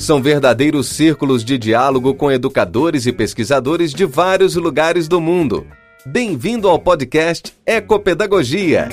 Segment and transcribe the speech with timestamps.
[0.00, 5.66] São verdadeiros círculos de diálogo com educadores e pesquisadores de vários lugares do mundo.
[6.06, 8.88] Bem-vindo ao podcast Ecopedagogia.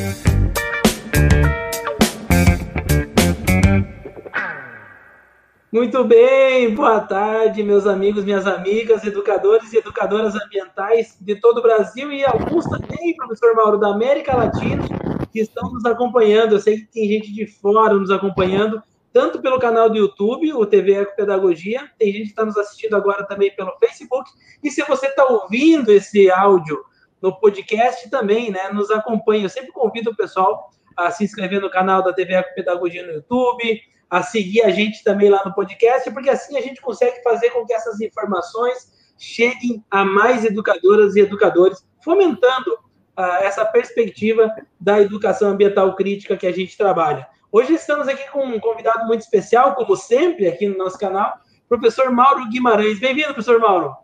[5.72, 11.62] Muito bem, boa tarde, meus amigos, minhas amigas, educadores e educadoras ambientais de todo o
[11.62, 14.84] Brasil e alguns também, professor Mauro, da América Latina,
[15.32, 16.56] que estão nos acompanhando.
[16.56, 18.84] Eu sei que tem gente de fora nos acompanhando
[19.18, 23.26] tanto pelo canal do YouTube, o TV Ecopedagogia, tem gente que está nos assistindo agora
[23.26, 24.30] também pelo Facebook,
[24.64, 26.86] e se você está ouvindo esse áudio
[27.20, 29.42] no podcast também, né, nos acompanhe.
[29.42, 33.82] Eu sempre convido o pessoal a se inscrever no canal da TV Ecopedagogia no YouTube,
[34.08, 37.66] a seguir a gente também lá no podcast, porque assim a gente consegue fazer com
[37.66, 42.72] que essas informações cheguem a mais educadoras e educadores, fomentando
[43.18, 47.28] uh, essa perspectiva da educação ambiental crítica que a gente trabalha.
[47.58, 52.12] Hoje estamos aqui com um convidado muito especial, como sempre, aqui no nosso canal, professor
[52.12, 53.00] Mauro Guimarães.
[53.00, 53.96] Bem-vindo, professor Mauro.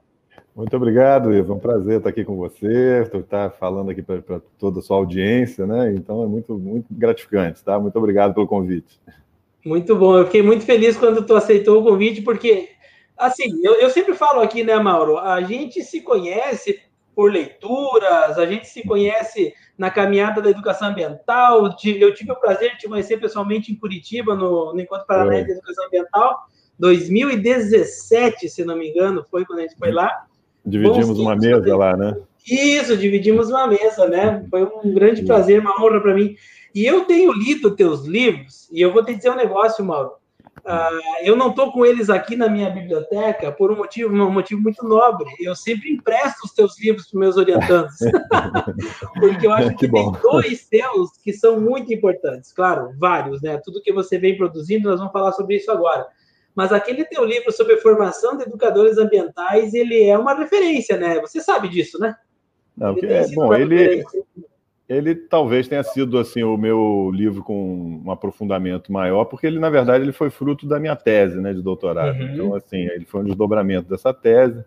[0.55, 1.53] Muito obrigado, Ivo.
[1.53, 5.67] É um prazer estar aqui com você, estar falando aqui para toda a sua audiência,
[5.67, 5.93] né?
[5.93, 7.79] Então é muito, muito gratificante, tá?
[7.79, 8.99] Muito obrigado pelo convite.
[9.63, 10.17] Muito bom.
[10.17, 12.69] Eu fiquei muito feliz quando tu aceitou o convite, porque,
[13.15, 15.19] assim, eu, eu sempre falo aqui, né, Mauro?
[15.19, 16.81] A gente se conhece
[17.15, 21.65] por leituras, a gente se conhece na caminhada da educação ambiental.
[21.65, 25.51] Eu tive o prazer de te conhecer pessoalmente em Curitiba, no, no Encontro Paranaense de
[25.53, 26.47] Educação Ambiental,
[26.79, 30.25] 2017, se não me engano, foi quando a gente foi lá.
[30.65, 32.15] Dividimos uma mesa lá, né?
[32.47, 34.45] Isso, dividimos uma mesa, né?
[34.49, 36.35] Foi um grande prazer, uma honra para mim.
[36.73, 40.13] E eu tenho lido teus livros, e eu vou te dizer um negócio, Mauro.
[40.65, 44.61] Uh, eu não estou com eles aqui na minha biblioteca por um motivo, um motivo
[44.61, 45.29] muito nobre.
[45.41, 47.95] Eu sempre empresto os teus livros para meus orientandos,
[49.19, 52.53] porque eu acho que, que tem dois teus que são muito importantes.
[52.53, 53.59] Claro, vários, né?
[53.63, 56.07] Tudo que você vem produzindo, nós vamos falar sobre isso agora.
[56.55, 61.19] Mas aquele teu livro sobre formação de educadores ambientais, ele é uma referência, né?
[61.19, 62.15] Você sabe disso, né?
[62.77, 64.03] Não, ele é, bom, ele,
[64.95, 69.69] ele talvez tenha sido assim o meu livro com um aprofundamento maior, porque ele na
[69.69, 72.19] verdade ele foi fruto da minha tese, né, de doutorado.
[72.19, 72.33] Uhum.
[72.33, 74.63] Então assim, ele foi um desdobramento dessa tese,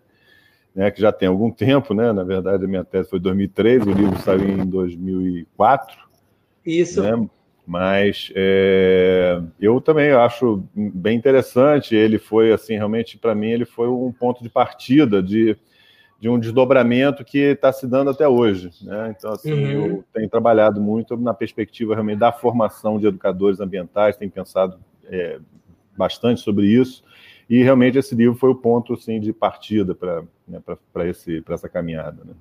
[0.75, 2.11] né, que já tem algum tempo, né?
[2.11, 5.97] Na verdade a minha tese foi em 2003, o livro saiu em 2004.
[6.65, 7.01] Isso.
[7.01, 7.27] Né?
[7.65, 11.93] Mas é, eu também acho bem interessante.
[11.95, 15.57] Ele foi assim, realmente para mim ele foi um ponto de partida de
[16.19, 18.71] de um desdobramento que está se dando até hoje.
[18.81, 19.13] Né?
[19.17, 19.85] Então, assim, uhum.
[19.85, 25.39] eu tenho trabalhado muito na perspectiva realmente da formação de educadores ambientais, tenho pensado é,
[25.95, 27.03] bastante sobre isso,
[27.49, 30.61] e realmente esse livro foi o ponto assim, de partida para né,
[31.49, 32.23] essa caminhada.
[32.25, 32.33] Né?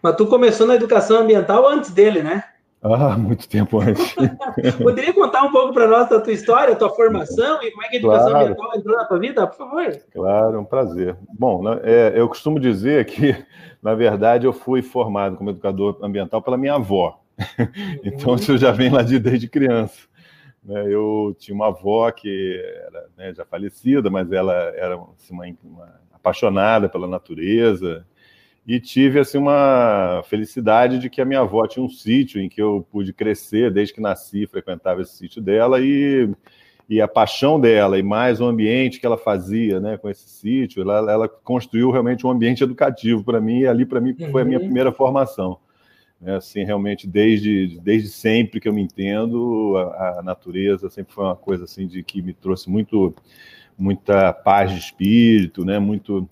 [0.00, 2.44] Mas tu começou na educação ambiental antes dele, né?
[2.82, 4.12] Ah, muito tempo antes.
[4.82, 7.96] Poderia contar um pouco para nós da tua história, tua formação e como é que
[7.96, 8.46] a educação claro.
[8.46, 10.00] ambiental entrou na tua vida, por favor?
[10.12, 11.16] Claro, um prazer.
[11.38, 13.36] Bom, né, é, eu costumo dizer que,
[13.80, 17.20] na verdade, eu fui formado como educador ambiental pela minha avó.
[18.04, 20.08] Então, isso já vem lá de, desde criança.
[20.64, 25.44] Né, eu tinha uma avó que era né, já falecida, mas ela era assim, uma,
[25.62, 28.04] uma apaixonada pela natureza,
[28.66, 32.62] e tive assim uma felicidade de que a minha avó tinha um sítio em que
[32.62, 36.30] eu pude crescer desde que nasci, frequentava esse sítio dela e,
[36.88, 40.82] e a paixão dela e mais o ambiente que ela fazia, né, com esse sítio,
[40.82, 44.44] ela, ela construiu realmente um ambiente educativo para mim e ali para mim foi a
[44.44, 44.66] minha uhum.
[44.66, 45.58] primeira formação.
[46.24, 51.24] É, assim, realmente desde desde sempre que eu me entendo, a, a natureza sempre foi
[51.24, 53.12] uma coisa assim de que me trouxe muito
[53.76, 56.28] muita paz de espírito, né, muito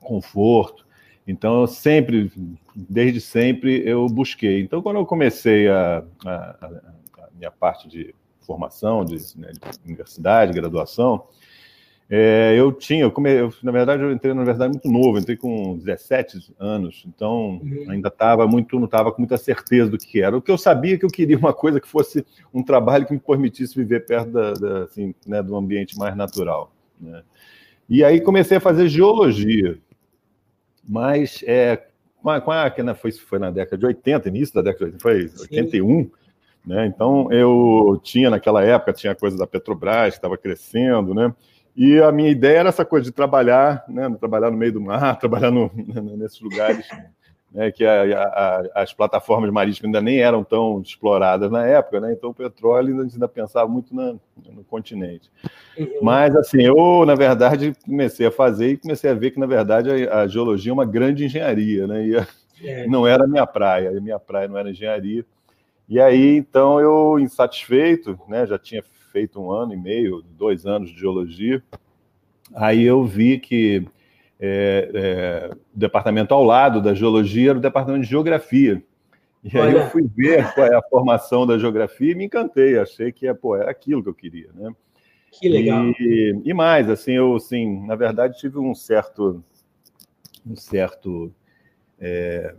[0.00, 0.89] conforto.
[1.26, 2.32] Então, eu sempre,
[2.74, 4.60] desde sempre, eu busquei.
[4.60, 6.32] Então, quando eu comecei a, a,
[7.18, 11.24] a minha parte de formação, de, né, de universidade, graduação,
[12.12, 15.36] é, eu tinha, eu come, eu, na verdade, eu entrei na universidade muito novo, entrei
[15.36, 17.86] com 17 anos, então uhum.
[17.88, 20.36] ainda estava muito, não estava com muita certeza do que era.
[20.36, 23.12] O que eu sabia é que eu queria uma coisa que fosse um trabalho que
[23.12, 26.72] me permitisse viver perto da, da assim, né, do ambiente mais natural.
[27.00, 27.22] Né?
[27.88, 29.78] E aí comecei a fazer geologia.
[30.90, 31.80] Mas é,
[32.20, 34.96] com a, com a, que foi, foi na década de 80, início da década de
[34.96, 35.60] 80, foi Sim.
[35.60, 36.10] 81,
[36.66, 36.86] Né?
[36.86, 41.32] Então, eu tinha naquela época, tinha coisa da Petrobras, que estava crescendo, né?
[41.76, 44.10] E a minha ideia era essa coisa de trabalhar, né?
[44.18, 45.70] Trabalhar no meio do mar, trabalhar no,
[46.18, 46.86] nesses lugares
[47.52, 52.12] né, que a, a, as plataformas marítimas ainda nem eram tão exploradas na época, né,
[52.12, 54.14] então o petróleo ainda, ainda pensava muito na,
[54.50, 55.30] no continente.
[56.00, 59.90] Mas, assim, eu, na verdade, comecei a fazer e comecei a ver que, na verdade,
[59.90, 62.86] a, a geologia é uma grande engenharia, né, e é.
[62.86, 65.24] não era a minha praia, a minha praia não era engenharia.
[65.88, 68.82] E aí, então, eu, insatisfeito, né, já tinha
[69.12, 71.60] feito um ano e meio, dois anos de geologia,
[72.54, 73.84] aí eu vi que
[74.40, 78.82] é, é, o departamento ao lado da geologia era o departamento de geografia.
[79.44, 83.12] E aí eu fui ver qual é a formação da geografia e me encantei, achei
[83.12, 84.70] que é, pô, era aquilo que eu queria, né?
[85.32, 85.84] Que legal.
[85.98, 89.42] E, e mais, assim, eu, assim, na verdade, tive um certo,
[90.46, 91.32] um certo,
[91.98, 92.54] é,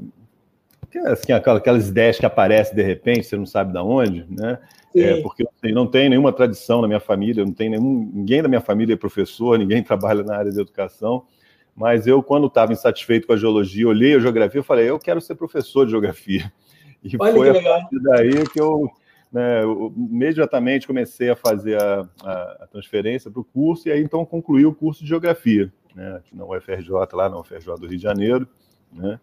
[1.06, 4.60] assim, aquelas ideias que aparecem de repente, você não sabe de onde, né?
[4.96, 8.48] É, porque assim, não tem nenhuma tradição na minha família, não tem nenhum, ninguém da
[8.48, 11.26] minha família é professor, ninguém trabalha na área de educação.
[11.76, 15.22] Mas eu, quando estava insatisfeito com a geologia, olhei a geografia e falei, eu quero
[15.22, 16.52] ser professor de geografia.
[17.04, 18.88] E Olha foi a partir daí que eu,
[19.32, 24.04] né, eu imediatamente comecei a fazer a, a, a transferência para o curso, e aí
[24.04, 27.98] então concluí o curso de geografia, né, aqui na UFRJ, lá na UFRJ do Rio
[27.98, 28.48] de Janeiro.
[28.94, 29.20] Né,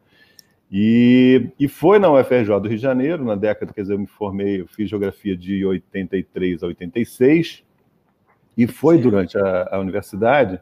[0.73, 4.63] e, e foi na UFRJ do Rio de Janeiro, na década que eu me formei,
[4.63, 7.63] eu fiz geografia de 83 a 86,
[8.57, 10.61] e foi durante a, a universidade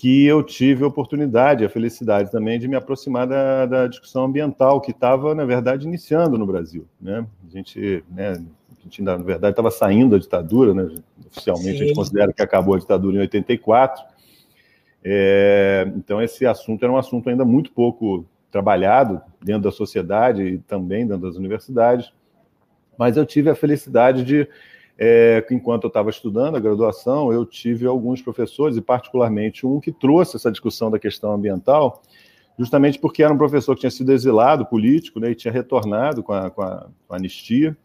[0.00, 4.80] que eu tive a oportunidade, a felicidade também de me aproximar da, da discussão ambiental,
[4.80, 6.86] que estava, na verdade, iniciando no Brasil.
[7.00, 7.26] Né?
[7.44, 10.88] A gente, né, a gente na verdade, estava saindo da ditadura, né?
[11.26, 11.82] oficialmente Sim.
[11.82, 14.04] a gente considera que acabou a ditadura em 84.
[15.02, 20.58] É, então, esse assunto era um assunto ainda muito pouco trabalhado dentro da sociedade e
[20.58, 22.12] também dentro das universidades.
[22.96, 24.48] Mas eu tive a felicidade de
[24.98, 29.92] é, enquanto eu estava estudando a graduação, eu tive alguns professores, e particularmente um que
[29.92, 32.02] trouxe essa discussão da questão ambiental,
[32.58, 36.32] justamente porque era um professor que tinha sido exilado político né, e tinha retornado com
[36.32, 37.76] a, com a, com a anistia.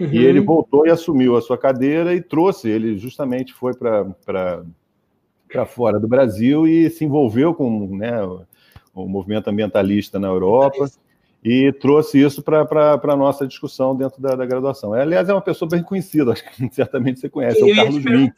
[0.00, 0.08] Uhum.
[0.10, 4.64] E ele voltou e assumiu a sua cadeira e trouxe, ele justamente foi para
[5.66, 8.46] fora do Brasil e se envolveu com né, o,
[8.94, 10.88] o movimento ambientalista na Europa
[11.44, 14.92] e trouxe isso para a nossa discussão dentro da, da, graduação.
[14.92, 18.34] Aliás, é uma pessoa bem conhecida, acho que certamente você conhece, é o Carlos Mink.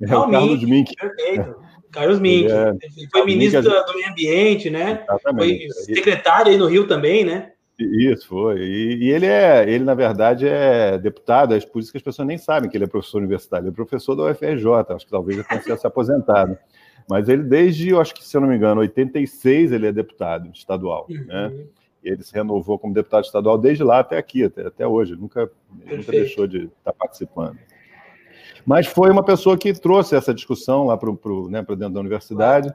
[0.00, 0.94] É o Carlos Mink.
[0.96, 1.56] Perfeito.
[1.92, 2.50] Carlos Mink.
[2.50, 5.04] É, ele foi ministro Mink, do Meio Ambiente, né?
[5.04, 5.72] Exatamente.
[5.72, 7.52] Foi secretário aí no Rio também, né?
[7.78, 8.60] Isso, foi.
[8.60, 12.28] E, e, ele é, ele, na verdade, é deputado, é por isso que as pessoas
[12.28, 15.38] nem sabem que ele é professor universitário, ele é professor da UFRJ, acho que talvez
[15.38, 16.56] já tenha se aposentado.
[17.08, 20.50] Mas ele, desde, eu acho que, se eu não me engano, 86, ele é deputado
[20.52, 21.16] estadual, né?
[21.18, 21.56] uhum.
[21.56, 21.64] né?
[22.02, 26.12] Ele se renovou como deputado estadual desde lá até aqui, até, até hoje, nunca, nunca
[26.12, 27.58] deixou de estar participando.
[28.64, 31.10] Mas foi uma pessoa que trouxe essa discussão lá para
[31.48, 32.72] né, dentro da universidade,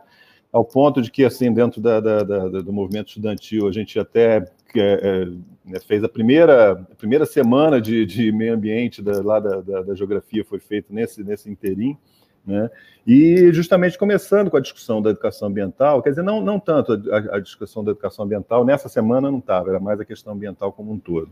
[0.51, 4.37] ao ponto de que, assim, dentro da, da, da, do movimento estudantil, a gente até
[4.37, 4.45] é,
[4.75, 5.25] é,
[5.65, 9.95] né, fez a primeira, a primeira semana de, de meio ambiente da, lá da, da,
[9.95, 11.97] geografia, foi feito nesse, nesse interim,
[12.45, 12.69] né?
[13.05, 17.37] E justamente começando com a discussão da educação ambiental, quer dizer, não, não tanto a,
[17.37, 20.91] a discussão da educação ambiental, nessa semana não estava, era mais a questão ambiental como
[20.91, 21.29] um todo.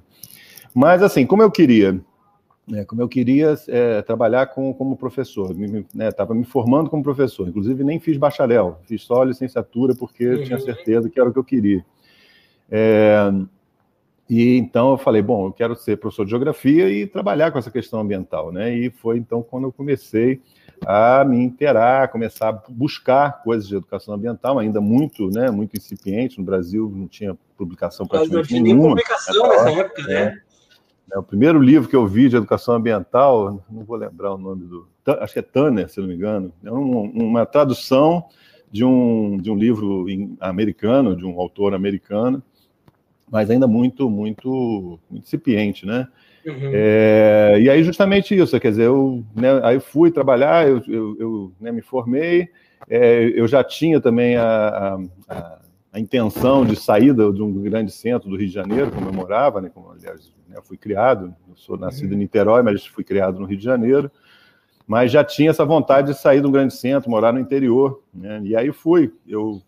[0.74, 2.00] Mas, assim, como eu queria,
[2.68, 7.04] né, como eu queria é, trabalhar com, como professor, estava me, né, me, formando como
[7.04, 10.44] professor, inclusive nem fiz bacharel, fiz só licenciatura porque uhum.
[10.44, 11.85] tinha certeza que era o que eu queria.
[12.71, 13.31] É,
[14.30, 17.69] e então eu falei, bom, eu quero ser professor de geografia e trabalhar com essa
[17.69, 18.73] questão ambiental, né?
[18.73, 20.42] E foi então quando eu comecei
[20.87, 26.40] a me interar, começar a buscar coisas de educação ambiental, ainda muito, né, muito incipiente
[26.40, 28.90] no Brasil, não tinha publicação praticamente não tinha nenhuma.
[28.90, 30.42] publicação nessa época, né?
[31.11, 34.66] É, o primeiro livro que eu vi de educação ambiental, não vou lembrar o nome
[34.66, 34.87] do,
[35.19, 38.25] acho que é Tanner, se não me engano, é um, uma tradução
[38.71, 40.06] de um, de um livro
[40.40, 42.42] americano, de um autor americano,
[43.30, 46.07] mas ainda muito, muito, muito incipiente, né?
[46.45, 46.71] Uhum.
[46.73, 51.52] É, e aí, justamente isso, quer dizer, eu né, aí fui trabalhar, eu, eu, eu
[51.59, 52.50] né, me formei,
[52.90, 54.97] é, eu já tinha também a,
[55.30, 55.59] a,
[55.94, 59.62] a, intenção de saída de um grande centro do Rio de Janeiro, como eu morava,
[59.62, 62.16] né, como, aliás, né, fui criado, eu sou nascido uhum.
[62.16, 64.12] em Niterói, mas fui criado no Rio de Janeiro,
[64.85, 68.42] mas já tinha essa vontade de sair de um grande centro, morar no interior, né,
[68.44, 69.62] e aí fui, eu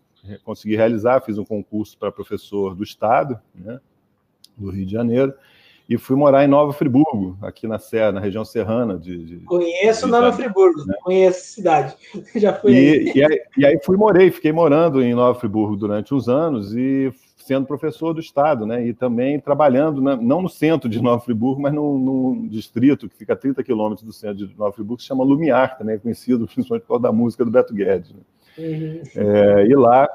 [0.44, 3.80] consegui realizar, fiz um concurso para professor do Estado, né,
[4.58, 5.32] do Rio de Janeiro,
[5.88, 8.98] e fui morar em Nova Friburgo, aqui na Serra, na região serrana.
[8.98, 10.94] De, de conheço de Nova Friburgo, né?
[11.02, 11.96] conheço a cidade.
[12.34, 13.12] Já fui e, aí.
[13.14, 13.40] E, aí.
[13.58, 18.12] e aí fui morei, fiquei morando em Nova Friburgo durante uns anos e sendo professor
[18.12, 18.84] do estado, né?
[18.84, 20.18] E também trabalhando, né?
[20.20, 24.04] não no centro de Nova Friburgo, mas num, num, distrito que fica a 30 quilômetros
[24.04, 27.02] do centro de Nova Friburgo, que se chama Lumiar, também é conhecido principalmente por causa
[27.04, 28.12] da música do Beto Guedes.
[28.12, 28.20] Né?
[28.58, 29.02] Uhum.
[29.14, 30.08] É, e lá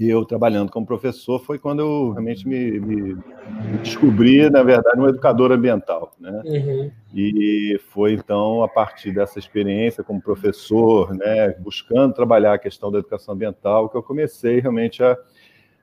[0.00, 3.22] e eu trabalhando como professor foi quando eu realmente me, me
[3.82, 6.40] descobri, na verdade, um educador ambiental, né?
[6.42, 6.90] Uhum.
[7.14, 12.98] E foi então a partir dessa experiência como professor, né, buscando trabalhar a questão da
[12.98, 15.18] educação ambiental, que eu comecei realmente a,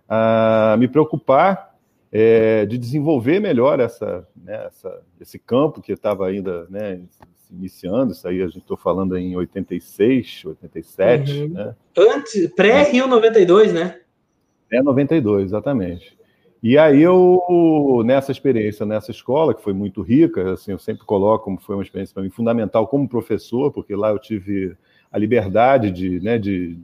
[0.10, 1.76] a me preocupar
[2.12, 7.00] é, de desenvolver melhor essa, né, essa, esse campo que estava ainda né,
[7.52, 11.50] iniciando, isso aí a gente estou falando em 86, 87, uhum.
[11.50, 11.76] né?
[11.96, 14.00] Antes, pré-Rio 92, né?
[14.72, 16.18] É 92, exatamente.
[16.62, 21.46] E aí eu, nessa experiência, nessa escola, que foi muito rica, assim, eu sempre coloco
[21.46, 24.76] como foi uma experiência para mim fundamental como professor, porque lá eu tive
[25.12, 26.78] a liberdade de, né, de,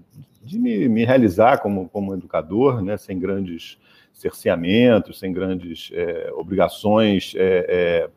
[0.43, 3.77] de me, me realizar como, como educador, né, sem grandes
[4.13, 8.09] cerceamentos, sem grandes é, obrigações é, é,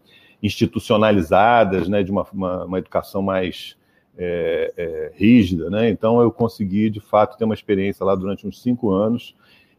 [0.42, 3.76] institucionalizadas, né, de uma, uma, uma educação mais
[4.18, 5.70] é, é, rígida.
[5.70, 5.88] Né?
[5.88, 9.34] Então, eu consegui, de fato, ter uma experiência lá durante uns cinco anos,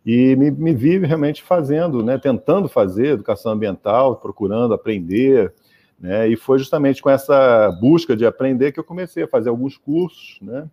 [0.07, 5.53] e me, me vi realmente fazendo, né, tentando fazer educação ambiental, procurando aprender,
[5.99, 9.77] né, e foi justamente com essa busca de aprender que eu comecei a fazer alguns
[9.77, 10.65] cursos, né,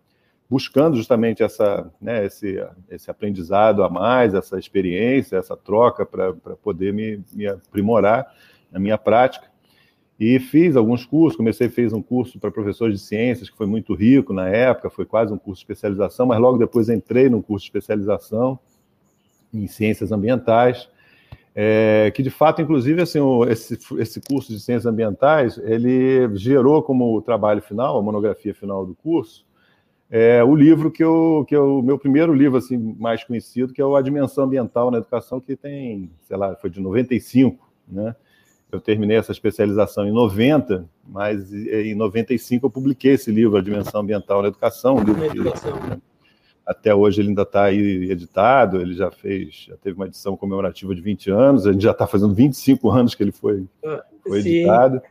[0.49, 6.31] buscando justamente essa, né, esse, esse aprendizado a mais, essa experiência, essa troca para
[6.63, 8.33] poder me, me aprimorar
[8.71, 9.47] na minha prática.
[10.17, 13.93] E fiz alguns cursos, comecei fiz um curso para professores de ciências, que foi muito
[13.93, 17.65] rico na época, foi quase um curso de especialização, mas logo depois entrei no curso
[17.65, 18.57] de especialização,
[19.63, 20.89] em ciências ambientais,
[21.53, 26.83] é, que de fato, inclusive, assim, o, esse, esse curso de ciências ambientais, ele gerou
[26.83, 29.45] como trabalho final, a monografia final do curso,
[30.09, 33.85] é, o livro que eu, que eu, meu primeiro livro assim mais conhecido, que é
[33.85, 38.15] o A Dimensão Ambiental na Educação, que tem, sei lá, foi de 95, né?
[38.71, 44.01] Eu terminei essa especialização em 90, mas em 95 eu publiquei esse livro, A Dimensão
[44.01, 46.01] Ambiental na Educação, um livro que, né?
[46.65, 50.95] Até hoje ele ainda está aí editado, ele já fez, já teve uma edição comemorativa
[50.95, 54.39] de 20 anos, a gente já está fazendo 25 anos que ele foi, ah, foi
[54.39, 55.01] editado.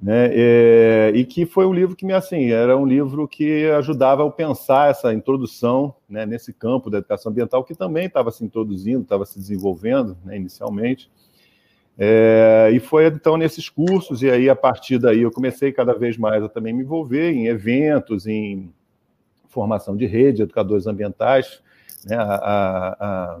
[0.00, 0.30] Né?
[0.32, 4.30] É, e que foi um livro que me assim era um livro que ajudava a
[4.30, 9.26] pensar essa introdução né, nesse campo da educação ambiental que também estava se introduzindo, estava
[9.26, 11.10] se desenvolvendo né, inicialmente.
[11.98, 16.16] É, e foi então nesses cursos e aí a partir daí eu comecei cada vez
[16.16, 18.72] mais a também me envolver em eventos, em
[19.48, 21.62] formação de rede, educadores ambientais.
[22.06, 22.16] Né?
[22.16, 23.40] A, a,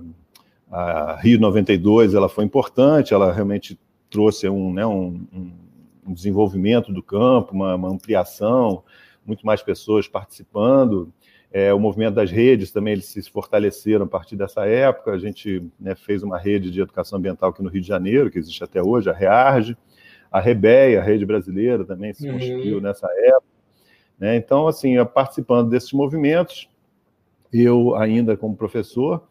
[0.70, 3.78] a, Rio 92 ela foi importante, ela realmente
[4.10, 5.26] trouxe um, né, um,
[6.06, 8.82] um desenvolvimento do campo, uma, uma, ampliação,
[9.24, 11.12] muito mais pessoas participando.
[11.50, 15.12] É, o movimento das redes também eles se fortaleceram a partir dessa época.
[15.12, 18.38] A gente né, fez uma rede de educação ambiental aqui no Rio de Janeiro, que
[18.38, 19.76] existe até hoje, a REARGE.
[20.30, 22.82] A REBEA, a Rede Brasileira, também se constituiu uhum.
[22.82, 23.57] nessa época.
[24.18, 24.36] Né?
[24.36, 26.68] Então, assim, participando desses movimentos,
[27.52, 29.22] eu ainda como professor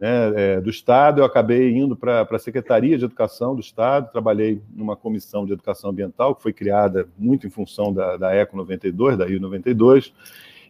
[0.00, 4.60] né, é, do Estado, eu acabei indo para a Secretaria de Educação do Estado, trabalhei
[4.74, 9.16] numa comissão de educação ambiental que foi criada muito em função da, da ECO 92,
[9.16, 10.12] da Rio 92,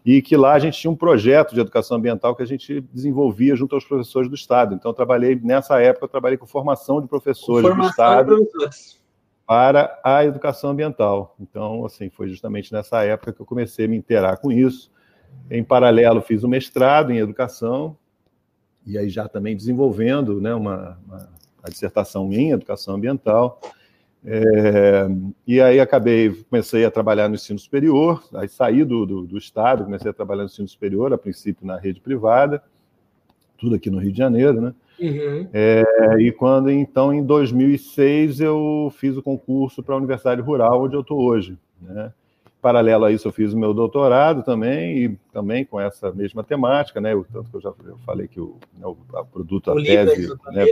[0.04, 3.56] e que lá a gente tinha um projeto de educação ambiental que a gente desenvolvia
[3.56, 4.75] junto aos professores do Estado.
[4.75, 8.37] Então, trabalhei, nessa época, eu trabalhei com formação de professores formação do Estado.
[8.37, 9.03] De professores
[9.46, 11.36] para a educação ambiental.
[11.38, 14.90] Então, assim, foi justamente nessa época que eu comecei a me interar com isso.
[15.50, 17.96] Em paralelo, fiz o um mestrado em educação,
[18.86, 21.28] e aí já também desenvolvendo né, uma, uma
[21.64, 23.58] a dissertação em educação ambiental.
[24.26, 25.06] É,
[25.46, 29.84] e aí acabei, comecei a trabalhar no ensino superior, aí saí do, do, do, Estado,
[29.84, 32.62] comecei a trabalhar no ensino superior, a princípio na rede privada,
[33.58, 34.75] tudo aqui no Rio de Janeiro, né?
[35.00, 35.49] Uhum.
[35.52, 35.82] É,
[36.20, 41.00] e quando, então, em 2006, eu fiz o concurso para a Universidade Rural, onde eu
[41.00, 41.58] estou hoje.
[41.80, 42.12] Né?
[42.62, 47.00] Paralelo a isso, eu fiz o meu doutorado também, e também com essa mesma temática,
[47.00, 47.14] né?
[47.14, 48.96] O tanto que eu já eu falei que o, né, o
[49.30, 50.64] produto, a o tese, né,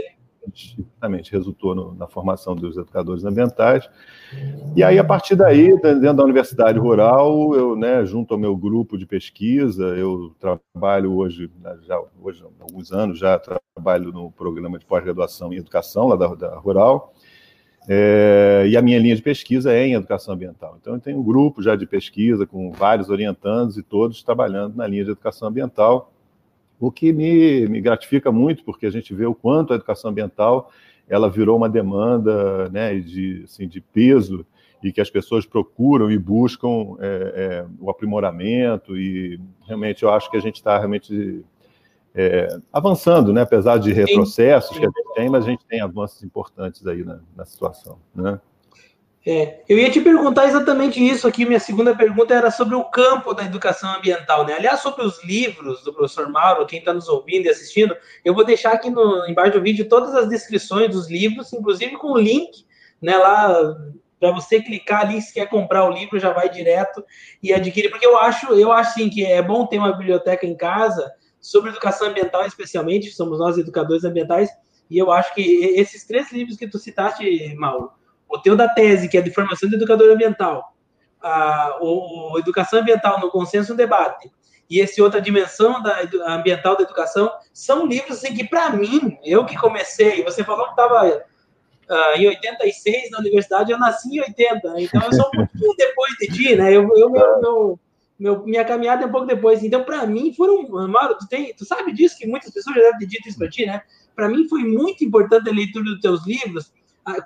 [0.53, 3.89] justamente resultou no, na formação dos educadores ambientais.
[4.75, 8.97] E aí, a partir daí, dentro da Universidade Rural, eu, né, junto ao meu grupo
[8.97, 14.79] de pesquisa, eu trabalho hoje, né, já hoje, há alguns anos, já trabalho no programa
[14.79, 17.13] de pós-graduação em educação lá da, da Rural,
[17.87, 20.77] é, e a minha linha de pesquisa é em educação ambiental.
[20.79, 24.87] Então, eu tenho um grupo já de pesquisa com vários orientandos e todos trabalhando na
[24.87, 26.12] linha de educação ambiental,
[26.87, 30.69] o que me, me gratifica muito, porque a gente vê o quanto a educação ambiental
[31.07, 34.45] ela virou uma demanda né, de, assim, de peso
[34.83, 40.29] e que as pessoas procuram e buscam é, é, o aprimoramento e realmente eu acho
[40.29, 41.45] que a gente está realmente
[42.13, 43.43] é, avançando, né?
[43.43, 47.21] apesar de retrocessos que a gente tem, mas a gente tem avanços importantes aí na,
[47.33, 47.97] na situação.
[48.13, 48.37] Né?
[49.25, 51.45] É, eu ia te perguntar exatamente isso aqui.
[51.45, 54.53] Minha segunda pergunta era sobre o campo da educação ambiental, né?
[54.53, 58.43] Aliás, sobre os livros do professor Mauro, quem está nos ouvindo e assistindo, eu vou
[58.43, 62.65] deixar aqui no, embaixo do vídeo todas as descrições dos livros, inclusive com o link,
[63.01, 63.17] né?
[63.17, 63.75] Lá
[64.19, 67.03] para você clicar ali, se quer comprar o livro, já vai direto
[67.41, 70.55] e adquirir, porque eu acho, eu acho sim que é bom ter uma biblioteca em
[70.55, 71.11] casa
[71.41, 74.49] sobre educação ambiental, especialmente, somos nós educadores ambientais,
[74.89, 75.41] e eu acho que
[75.75, 77.91] esses três livros que tu citaste, Mauro,
[78.33, 80.73] o teu da tese, que é de formação de educador ambiental,
[81.21, 84.31] a, o, o Educação Ambiental no Consenso no Debate,
[84.69, 89.45] e esse outra dimensão da ambiental da educação, são livros assim, que, para mim, eu
[89.45, 94.81] que comecei, você falou que estava uh, em 86 na universidade, eu nasci em 80,
[94.81, 96.75] então eu sou um pouquinho depois de ti, né?
[96.75, 97.79] Eu, eu
[98.17, 99.63] meu, minha caminhada é um pouco depois.
[99.63, 100.67] Então, para mim, foram.
[100.87, 103.49] Mauro, tu, tem, tu sabe disso que muitas pessoas já devem ter dito isso para
[103.49, 103.81] ti, né?
[104.15, 106.71] Para mim, foi muito importante a leitura dos teus livros,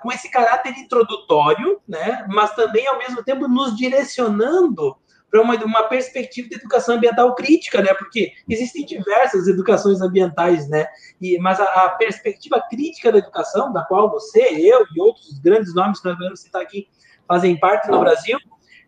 [0.00, 2.26] com esse caráter introdutório, né?
[2.28, 4.96] Mas também, ao mesmo tempo, nos direcionando
[5.30, 7.92] para uma, uma perspectiva de educação ambiental crítica, né?
[7.94, 10.86] Porque existem diversas educações ambientais, né?
[11.20, 15.74] E, mas a, a, perspectiva crítica da educação, da qual você, eu e outros grandes
[15.74, 16.88] nomes que nós vamos citar aqui
[17.26, 18.38] fazem parte no Brasil,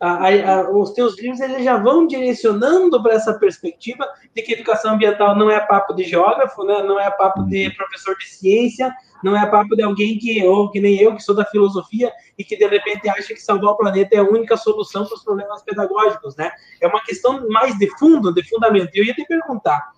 [0.01, 4.95] a, a, os teus livros eles já vão direcionando para essa perspectiva de que educação
[4.95, 6.83] ambiental não é papo de geógrafo, né?
[6.83, 7.75] não é papo de uhum.
[7.75, 8.91] professor de ciência,
[9.23, 12.43] não é papo de alguém que, ou que nem eu, que sou da filosofia e
[12.43, 15.63] que de repente acha que salvar o planeta é a única solução para os problemas
[15.63, 16.51] pedagógicos, né?
[16.81, 18.91] É uma questão mais de fundo, de fundamento.
[18.95, 19.91] E eu ia te perguntar,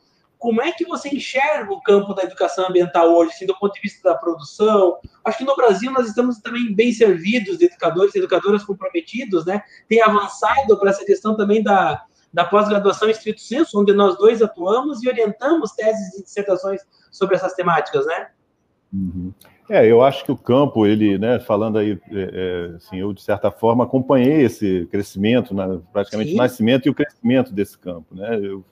[0.42, 3.80] como é que você enxerga o campo da educação ambiental hoje, assim, do ponto de
[3.80, 4.98] vista da produção?
[5.24, 9.62] Acho que no Brasil nós estamos também bem servidos de educadores e educadoras comprometidos, né?
[9.88, 12.02] Tem avançado para essa questão também da,
[12.34, 17.36] da pós-graduação em estrito senso, onde nós dois atuamos e orientamos teses e dissertações sobre
[17.36, 18.30] essas temáticas, né?
[18.92, 19.32] Uhum.
[19.70, 23.22] É, eu acho que o campo, ele, né, falando aí, é, é assim, eu de
[23.22, 25.54] certa forma acompanhei esse crescimento,
[25.92, 26.34] praticamente Sim.
[26.34, 28.64] o nascimento e o crescimento desse campo, né, eu,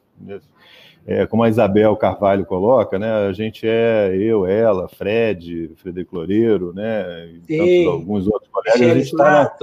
[1.07, 6.73] é, como a Isabel Carvalho coloca, né, a gente é eu, ela, Fred, Frederico Loureiro,
[6.73, 9.57] né, e tantos, alguns outros colegas, a gente está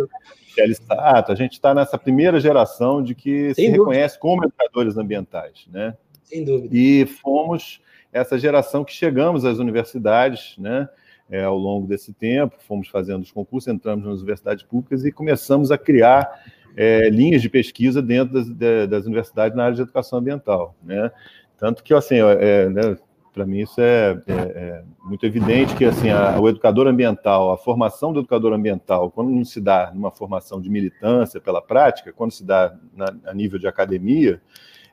[1.28, 3.84] a gente está nessa primeira geração de que Sem se dúvida.
[3.84, 5.96] reconhece como educadores ambientais, né?
[6.24, 6.76] Sem dúvida.
[6.76, 7.80] E fomos
[8.12, 10.90] essa geração que chegamos às universidades, né?
[11.30, 15.72] É, ao longo desse tempo, fomos fazendo os concursos, entramos nas universidades públicas e começamos
[15.72, 16.42] a criar
[16.78, 21.12] é, linhas de pesquisa dentro das, das, universidades na área de educação ambiental, né?
[21.58, 22.96] Tanto que, assim, é, né,
[23.34, 27.58] para mim isso é, é, é, muito evidente que, assim, a, o educador ambiental, a
[27.58, 32.32] formação do educador ambiental, quando não se dá numa formação de militância pela prática, quando
[32.32, 34.40] se dá na, a nível de academia,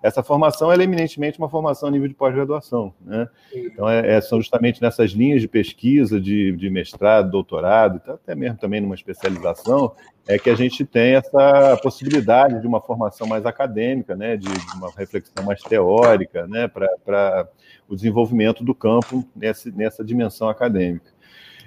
[0.05, 2.93] essa formação é eminentemente uma formação a nível de pós-graduação.
[3.01, 3.27] Né?
[3.55, 8.59] Então, é, é, são justamente nessas linhas de pesquisa, de, de mestrado, doutorado, até mesmo
[8.59, 9.95] também numa especialização,
[10.29, 14.37] é que a gente tem essa possibilidade de uma formação mais acadêmica, né?
[14.37, 16.69] de, de uma reflexão mais teórica, né?
[16.69, 17.49] para
[17.89, 21.15] o desenvolvimento do campo nessa, nessa dimensão acadêmica.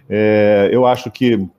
[0.08, 1.50] É, eu acho que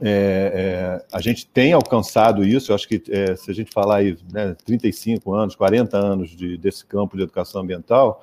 [0.00, 3.96] é, é, a gente tem alcançado isso, eu acho que é, se a gente falar
[3.96, 8.22] aí, né, 35 anos, 40 anos de, desse campo de educação ambiental,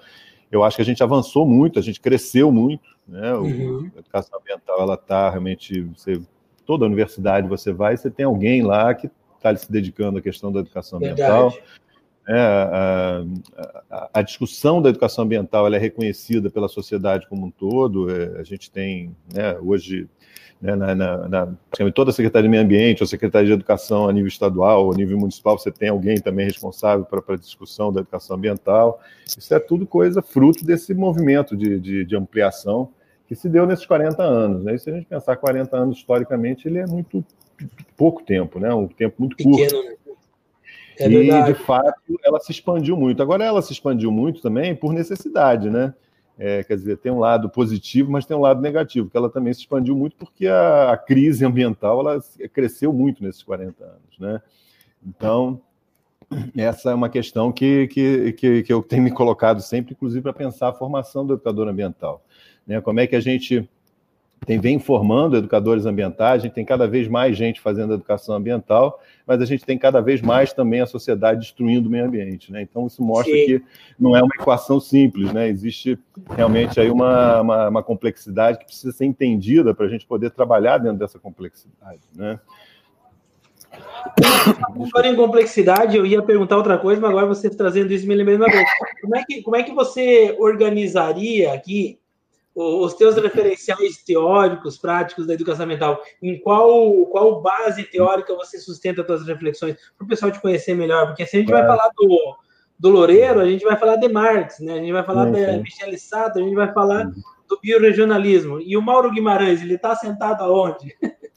[0.51, 3.33] eu acho que a gente avançou muito, a gente cresceu muito, né?
[3.33, 3.91] O, uhum.
[3.95, 6.21] A educação ambiental, ela está realmente, você,
[6.65, 10.59] toda universidade você vai, você tem alguém lá que está se dedicando à questão da
[10.59, 11.53] educação ambiental.
[12.27, 13.23] É, a,
[13.89, 18.11] a, a, discussão da educação ambiental é reconhecida pela sociedade como um todo.
[18.11, 20.07] É, a gente tem né, hoje
[20.61, 21.47] né, na, na, na,
[21.93, 24.95] toda a Secretaria de Meio Ambiente, ou Secretaria de Educação a nível estadual, ou a
[24.95, 29.01] nível municipal, você tem alguém também responsável para a discussão da educação ambiental.
[29.25, 32.89] Isso é tudo coisa fruto desse movimento de, de, de ampliação
[33.27, 34.63] que se deu nesses 40 anos.
[34.63, 34.75] Né?
[34.75, 37.25] E se a gente pensar 40 anos historicamente, ele é muito
[37.97, 38.73] pouco tempo, né?
[38.73, 39.57] um tempo muito curto.
[39.57, 39.95] Pequeno, né?
[40.99, 43.23] É e, de fato, ela se expandiu muito.
[43.23, 45.93] Agora, ela se expandiu muito também por necessidade, né?
[46.37, 49.53] É, quer dizer, tem um lado positivo, mas tem um lado negativo, que ela também
[49.53, 52.19] se expandiu muito porque a, a crise ambiental ela
[52.51, 54.41] cresceu muito nesses 40 anos, né?
[55.05, 55.61] Então,
[56.55, 60.33] essa é uma questão que, que, que, que eu tenho me colocado sempre, inclusive, para
[60.33, 62.23] pensar a formação do educador ambiental.
[62.65, 62.79] Né?
[62.81, 63.69] Como é que a gente
[64.45, 68.99] tem, vem formando educadores ambientais, a gente tem cada vez mais gente fazendo educação ambiental,
[69.25, 72.51] mas a gente tem cada vez mais também a sociedade destruindo o meio ambiente.
[72.51, 72.63] Né?
[72.63, 73.45] Então, isso mostra Sim.
[73.45, 73.63] que
[73.99, 75.47] não é uma equação simples, né?
[75.47, 75.97] existe
[76.35, 80.79] realmente aí uma, uma, uma complexidade que precisa ser entendida para a gente poder trabalhar
[80.79, 82.01] dentro dessa complexidade.
[82.15, 82.39] Né?
[84.65, 88.39] Agora em complexidade, eu ia perguntar outra coisa, mas agora você trazendo isso me vez.
[89.01, 92.00] Como é que, como é que você organizaria aqui
[92.55, 99.01] os teus referenciais teóricos, práticos da educação ambiental, em qual, qual base teórica você sustenta
[99.01, 101.89] as suas reflexões, para o pessoal te conhecer melhor, porque se a gente vai falar
[101.95, 102.35] do,
[102.77, 104.73] do Loureiro, a gente vai falar de Marx, né?
[104.73, 107.13] a gente vai falar de Michele Sato, a gente vai falar uhum.
[107.47, 108.59] do biorregionalismo.
[108.59, 110.95] E o Mauro Guimarães, ele está sentado aonde?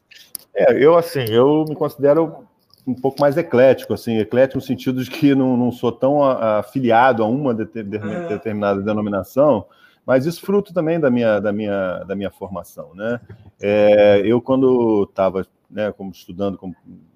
[0.56, 2.46] É, eu, assim, eu me considero
[2.86, 7.24] um pouco mais eclético, assim, eclético no sentido de que não, não sou tão afiliado
[7.24, 8.28] a uma é.
[8.28, 9.66] determinada denominação,
[10.06, 13.20] mas isso fruto também da minha, da minha, da minha formação, né?
[13.60, 16.74] É, eu, quando estava né, como estudando como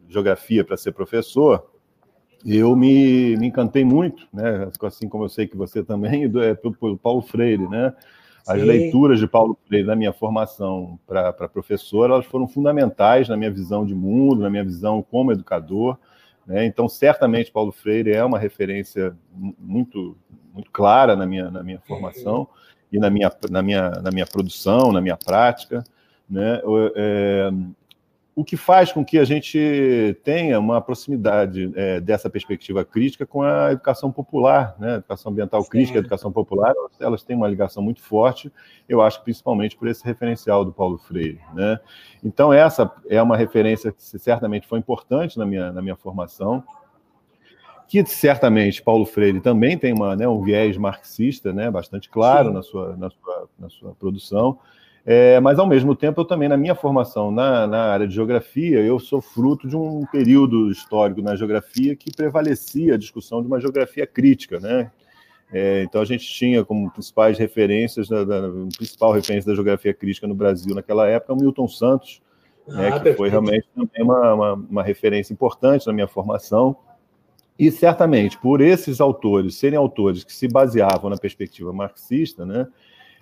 [0.08, 1.70] geografia para ser professor,
[2.44, 4.70] eu me, me encantei muito, né?
[4.82, 7.92] Assim como eu sei que você também, do, é, pelo Paulo Freire, né?
[8.46, 8.66] As Sim.
[8.66, 13.84] leituras de Paulo Freire na minha formação para professor, elas foram fundamentais na minha visão
[13.84, 15.98] de mundo, na minha visão como educador.
[16.46, 16.64] Né?
[16.64, 20.16] Então, certamente, Paulo Freire é uma referência muito,
[20.54, 22.48] muito clara na minha, na minha formação
[22.92, 25.84] e na minha, na minha, na minha produção, na minha prática.
[26.28, 26.60] Né?
[26.94, 27.50] É,
[28.38, 33.42] o que faz com que a gente tenha uma proximidade é, dessa perspectiva crítica com
[33.42, 34.92] a educação popular, né?
[34.92, 35.70] A educação ambiental Sim.
[35.70, 38.52] crítica, a educação popular, elas, elas, têm uma ligação muito forte,
[38.88, 41.80] eu acho principalmente por esse referencial do Paulo Freire, né?
[42.22, 46.62] Então essa é uma referência que certamente foi importante na minha, na minha formação,
[47.88, 52.62] que certamente Paulo Freire também tem uma, né, um viés marxista, né, bastante claro na
[52.62, 54.58] sua, na sua, na sua produção,
[55.10, 58.80] é, mas, ao mesmo tempo, eu também, na minha formação na, na, área de geografia,
[58.80, 63.58] eu sou fruto de um período histórico na geografia que prevalecia a discussão de uma
[63.58, 64.90] geografia crítica, né?
[65.50, 70.26] É, então, a gente tinha como principais referências, da, da, principal referência da geografia crítica
[70.26, 72.20] no Brasil naquela época, o Milton Santos,
[72.66, 76.76] né, ah, que foi realmente também uma, uma, uma referência importante na minha formação.
[77.58, 82.68] E, certamente, por esses autores serem autores que se baseavam na perspectiva marxista, né,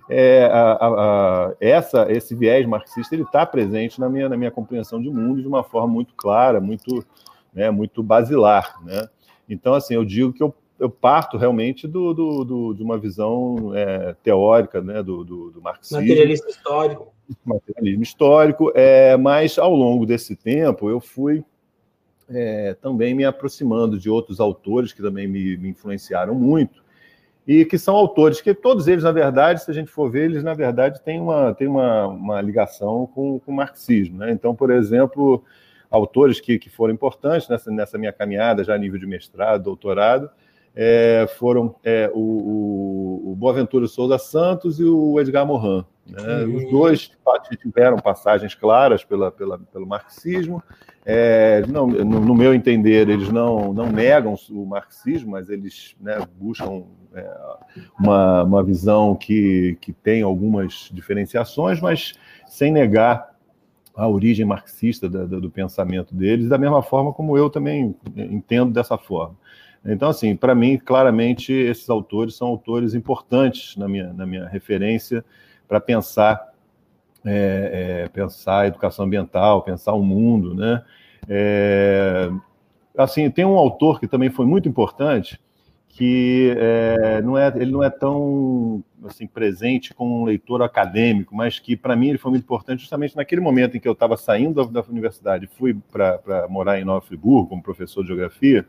[0.08, 5.00] é, a, a, essa, esse viés marxista ele está presente na minha, na minha compreensão
[5.00, 7.04] de mundo de uma forma muito clara, muito,
[7.52, 8.76] né, muito basilar.
[8.84, 9.08] Né?
[9.48, 13.72] Então, assim, eu digo que eu, eu parto realmente do, do, do de uma visão
[13.74, 16.00] é, teórica né, do, do, do marxismo.
[16.00, 17.14] Materialismo histórico.
[17.44, 21.42] Materialismo histórico, é, mas ao longo desse tempo eu fui
[22.28, 26.84] é, também me aproximando de outros autores que também me, me influenciaram muito
[27.46, 30.42] e que são autores que todos eles, na verdade, se a gente for ver, eles,
[30.42, 34.18] na verdade, têm uma, têm uma, uma ligação com, com o marxismo.
[34.18, 34.32] Né?
[34.32, 35.44] Então, por exemplo,
[35.88, 40.28] autores que, que foram importantes nessa, nessa minha caminhada, já a nível de mestrado, doutorado,
[40.74, 45.84] é, foram é, o, o, o Boaventura Souza Santos e o Edgar Morin.
[46.08, 46.44] Né?
[46.44, 47.10] Os dois
[47.60, 50.62] tiveram passagens claras pela, pela, pelo marxismo.
[51.04, 56.18] É, não, no, no, meu entender, eles não, não negam o marxismo, mas eles né,
[56.38, 57.28] buscam é,
[57.98, 62.14] uma, uma visão que, que tem algumas diferenciações, mas
[62.46, 63.34] sem negar
[63.94, 68.98] a origem marxista do, do pensamento deles, da mesma forma como eu também entendo dessa
[68.98, 69.36] forma.
[69.84, 75.24] Então, assim, para mim, claramente, esses autores são autores importantes na minha, na minha referência
[75.68, 76.52] para pensar
[77.24, 80.82] é, é, pensar a educação ambiental, pensar o mundo, né?
[81.28, 82.30] É,
[82.96, 85.40] assim, tem um autor que também foi muito importante,
[85.88, 91.58] que é, não é, ele não é tão assim, presente como um leitor acadêmico, mas
[91.58, 94.64] que para mim ele foi muito importante justamente naquele momento em que eu estava saindo
[94.64, 98.64] da, da universidade, fui para morar em Nova Friburgo como professor de geografia,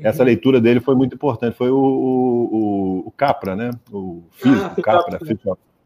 [0.00, 1.54] essa leitura dele foi muito importante.
[1.54, 3.70] Foi o, o, o Capra, né?
[3.92, 5.18] O físico ah, Capra,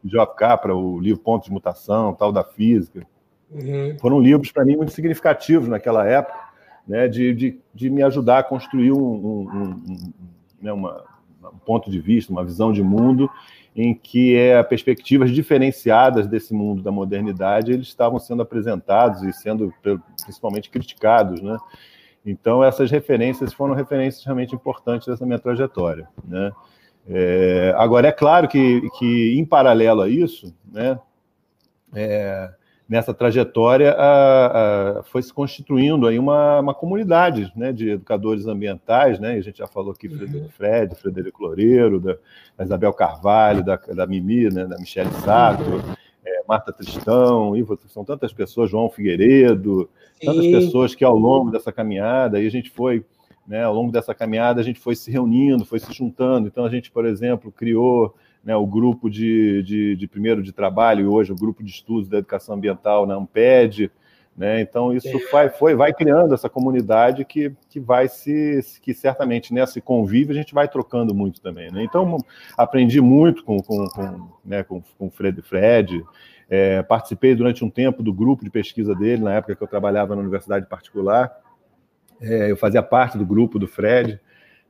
[0.03, 3.05] Job Capra, o livro Pontos de Mutação, tal da física.
[3.51, 3.97] Uhum.
[3.99, 6.39] Foram livros para mim muito significativos naquela época,
[6.87, 7.07] né?
[7.07, 10.13] De, de, de me ajudar a construir um, um, um, um
[10.61, 10.71] né?
[10.73, 11.03] uma,
[11.43, 13.29] um ponto de vista, uma visão de mundo
[13.75, 19.71] em que é, perspectivas diferenciadas desse mundo da modernidade eles estavam sendo apresentados e sendo
[20.25, 21.57] principalmente criticados, né?
[22.25, 26.09] Então, essas referências foram referências realmente importantes dessa minha trajetória.
[26.27, 26.51] Né?
[27.09, 30.99] É, agora, é claro que, que, em paralelo a isso, né,
[31.95, 32.49] é,
[32.87, 39.19] nessa trajetória, a, a, foi se constituindo aí uma, uma comunidade né, de educadores ambientais,
[39.19, 40.49] né, a gente já falou aqui uhum.
[40.49, 42.17] Fred, Frederico Loureiro, da,
[42.57, 45.63] da Isabel Carvalho, da, da Mimi, né, da Michelle Sato,
[46.25, 49.89] é, Marta Tristão, Ivo, são tantas pessoas, João Figueiredo,
[50.21, 50.51] tantas Sim.
[50.51, 53.05] pessoas que ao longo dessa caminhada, aí a gente foi,
[53.47, 56.47] né, ao longo dessa caminhada, a gente foi se reunindo, foi se juntando.
[56.47, 61.05] Então, a gente, por exemplo, criou né, o grupo de, de, de primeiro de trabalho,
[61.05, 63.89] e hoje o grupo de estudos da educação ambiental na Amped,
[64.37, 64.61] né?
[64.61, 68.61] Então, isso vai, foi, vai criando essa comunidade que, que vai se.
[68.83, 71.71] que certamente nesse convívio a gente vai trocando muito também.
[71.71, 71.83] Né?
[71.83, 72.19] Então,
[72.55, 76.05] aprendi muito com, com, com, né, com, com o Fred Fred.
[76.47, 80.15] É, participei durante um tempo do grupo de pesquisa dele, na época que eu trabalhava
[80.15, 81.35] na universidade particular.
[82.21, 84.19] É, eu fazia parte do grupo do Fred.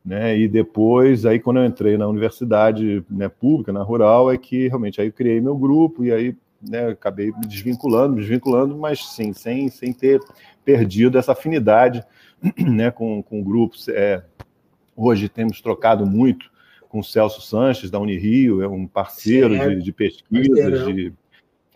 [0.05, 4.69] Né, e depois, aí quando eu entrei na universidade né, pública, na rural, é que
[4.69, 9.05] realmente aí eu criei meu grupo e aí né, acabei me desvinculando, me desvinculando, mas
[9.05, 10.21] sim, sem, sem ter
[10.63, 12.03] perdido essa afinidade
[12.57, 13.89] né, com, com grupos.
[13.89, 14.23] É,
[14.95, 16.49] hoje temos trocado muito
[16.88, 21.13] com o Celso Sanches, da Unirio, é um parceiro de, de pesquisas, de,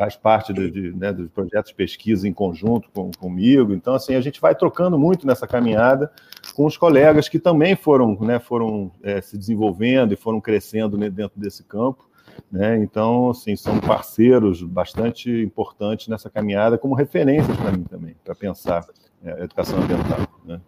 [0.01, 3.71] faz parte de, né, dos projetos de pesquisa em conjunto com, comigo.
[3.71, 6.11] Então, assim, a gente vai trocando muito nessa caminhada
[6.55, 11.39] com os colegas que também foram, né, foram é, se desenvolvendo e foram crescendo dentro
[11.39, 12.09] desse campo.
[12.51, 12.77] Né?
[12.77, 18.83] Então, assim, são parceiros bastante importantes nessa caminhada, como referências para mim também, para pensar
[19.23, 20.27] é, educação ambiental.
[20.43, 20.59] Né?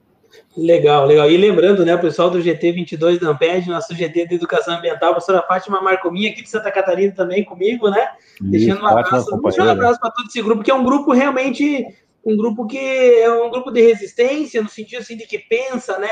[0.55, 1.29] Legal, legal.
[1.29, 5.09] E lembrando, né, o pessoal do GT 22 da Amped, nosso GT de Educação Ambiental,
[5.09, 8.11] a professora Fátima Marcominha, aqui de Santa Catarina também comigo, né?
[8.35, 11.85] Isso, Deixando um abraço, um abraço para todo esse grupo, que é um grupo realmente
[12.25, 16.07] um grupo que é um grupo de resistência, no sentido assim, de que pensa, né,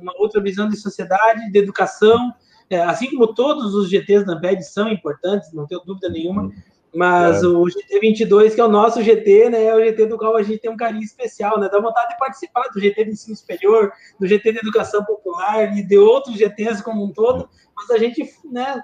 [0.00, 2.32] uma outra visão de sociedade, de educação,
[2.70, 6.50] é, assim como todos os GTs da Amped são importantes, não tenho dúvida nenhuma.
[6.94, 7.46] Mas é.
[7.46, 10.58] o GT22, que é o nosso GT, né, é o GT do qual a gente
[10.58, 14.26] tem um carinho especial, né, dá vontade de participar do GT de ensino superior, do
[14.26, 18.82] GT de educação popular e de outros GTs como um todo, mas a gente, né,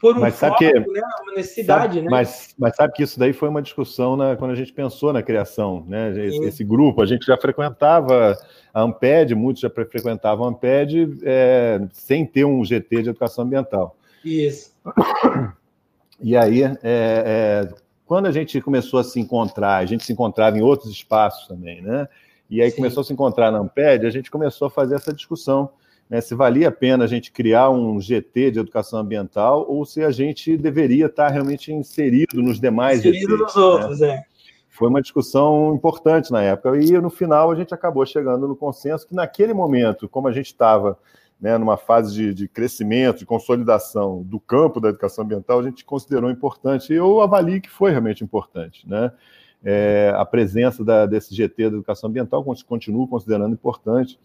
[0.00, 2.10] por um mas foco, que, né, uma necessidade, sabe, né?
[2.10, 5.22] Mas, mas sabe que isso daí foi uma discussão na, quando a gente pensou na
[5.22, 6.10] criação, né?
[6.26, 8.36] Esse, esse, grupo, a gente já frequentava
[8.72, 13.96] a Amped, muitos já frequentavam a Amped é, sem ter um GT de educação ambiental.
[14.22, 14.72] Isso.
[16.20, 17.68] E aí, é, é,
[18.06, 21.82] quando a gente começou a se encontrar, a gente se encontrava em outros espaços também,
[21.82, 22.08] né?
[22.50, 22.76] E aí Sim.
[22.76, 25.70] começou a se encontrar na Amped, a gente começou a fazer essa discussão
[26.08, 30.02] né, se valia a pena a gente criar um GT de educação ambiental ou se
[30.02, 33.42] a gente deveria estar realmente inserido nos demais inserido GTs.
[33.42, 33.62] nos né?
[33.62, 34.24] outros, é.
[34.70, 39.06] Foi uma discussão importante na época e no final a gente acabou chegando no consenso
[39.06, 40.96] que naquele momento, como a gente estava
[41.40, 45.84] né, numa fase de, de, crescimento, de consolidação do campo da educação ambiental, a gente
[45.84, 49.12] considerou importante, e eu avalio que foi realmente importante, né?
[49.64, 54.18] É, a presença da, desse GT da educação ambiental, continuo considerando importante,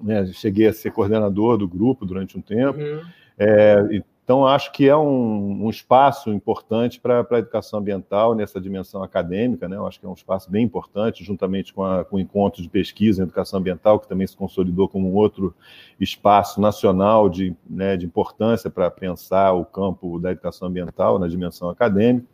[0.00, 0.26] né?
[0.26, 2.78] Cheguei a ser coordenador do grupo durante um tempo.
[2.78, 3.00] Uhum.
[3.38, 9.00] É, então, acho que é um, um espaço importante para a educação ambiental nessa dimensão
[9.00, 9.68] acadêmica.
[9.68, 9.76] Né?
[9.76, 12.68] Eu acho que é um espaço bem importante, juntamente com, a, com o encontro de
[12.68, 15.54] pesquisa em educação ambiental, que também se consolidou como um outro
[16.00, 21.70] espaço nacional de, né, de importância para pensar o campo da educação ambiental na dimensão
[21.70, 22.26] acadêmica.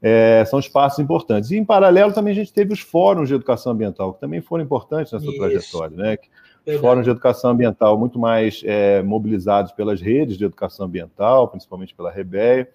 [0.00, 1.50] É, são espaços importantes.
[1.50, 4.64] E, em paralelo, também a gente teve os fóruns de educação ambiental, que também foram
[4.64, 5.36] importantes nessa Isso.
[5.36, 5.94] trajetória.
[5.94, 6.18] Né?
[6.80, 12.10] Fóruns de educação ambiental muito mais é, mobilizados pelas redes de educação ambiental, principalmente pela
[12.10, 12.68] REBEA,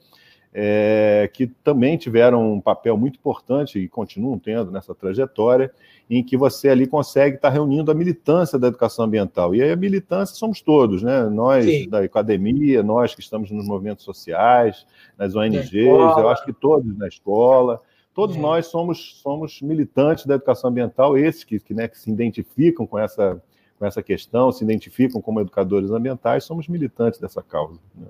[0.54, 5.72] é, que também tiveram um papel muito importante e continuam tendo nessa trajetória,
[6.10, 9.56] em que você ali consegue estar reunindo a militância da educação ambiental.
[9.56, 11.24] E aí a militância somos todos, né?
[11.24, 11.90] Nós Sim.
[11.90, 14.86] da academia, nós que estamos nos movimentos sociais,
[15.18, 17.82] nas ONGs, eu acho que todos na escola.
[18.14, 18.40] Todos é.
[18.40, 23.00] nós somos, somos militantes da educação ambiental, esses que, que, né, que se identificam com
[23.00, 23.42] essa,
[23.78, 27.80] com essa questão, se identificam como educadores ambientais, somos militantes dessa causa.
[27.96, 28.08] Né?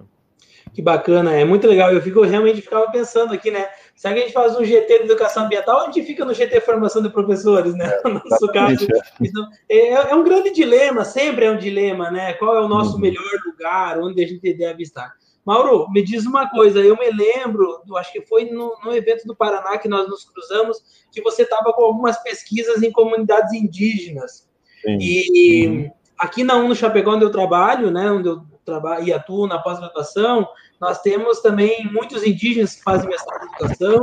[0.72, 1.92] Que bacana, é muito legal.
[1.92, 3.68] Eu fico realmente ficava pensando aqui, né?
[3.96, 6.34] Será que a gente faz um GT de educação ambiental ou a gente fica no
[6.34, 7.86] GT formação de professores, né?
[7.86, 8.88] É, no nosso caso.
[9.22, 12.34] Então, é, é, um grande dilema, sempre é um dilema, né?
[12.34, 13.02] Qual é o nosso uhum.
[13.02, 15.14] melhor lugar, onde a gente deve estar.
[15.46, 19.36] Mauro, me diz uma coisa, eu me lembro, acho que foi no, no evento do
[19.36, 20.78] Paraná que nós nos cruzamos,
[21.12, 24.50] que você estava com algumas pesquisas em comunidades indígenas.
[24.84, 24.98] Sim.
[25.00, 25.92] E uhum.
[26.20, 30.48] aqui na UNO Chapecó, onde eu trabalho, né, onde eu trabalho e atuo na pós-graduação,
[30.80, 34.02] nós temos também muitos indígenas que fazem mestrado em educação.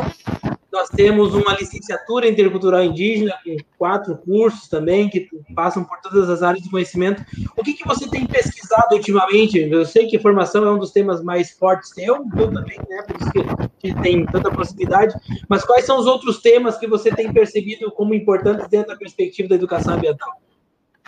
[0.72, 6.44] Nós temos uma licenciatura intercultural indígena com quatro cursos também que passam por todas as
[6.44, 7.24] áreas de conhecimento.
[7.56, 9.58] O que, que você tem pesquisado ultimamente?
[9.58, 13.02] Eu sei que formação é um dos temas mais fortes teu, eu também, né?
[13.02, 15.12] Por isso que, que tem tanta proximidade.
[15.48, 19.48] Mas quais são os outros temas que você tem percebido como importantes dentro da perspectiva
[19.48, 20.40] da educação ambiental?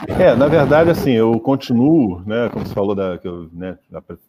[0.09, 3.79] É, na verdade, assim, eu continuo, né, como você falou, da, que eu, né,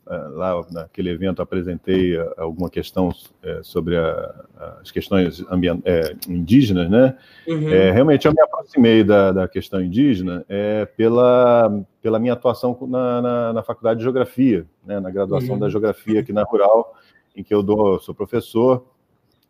[0.05, 3.09] lá naquele evento apresentei alguma questão
[3.41, 4.35] é, sobre a,
[4.81, 5.43] as questões
[5.85, 7.17] é, indígenas, né?
[7.47, 7.69] Uhum.
[7.69, 13.21] É, realmente eu me aproximei da, da questão indígena é, pela, pela minha atuação na,
[13.21, 15.59] na, na Faculdade de Geografia, né, na graduação uhum.
[15.59, 16.93] da Geografia aqui na Rural,
[17.35, 18.85] em que eu dou, sou professor,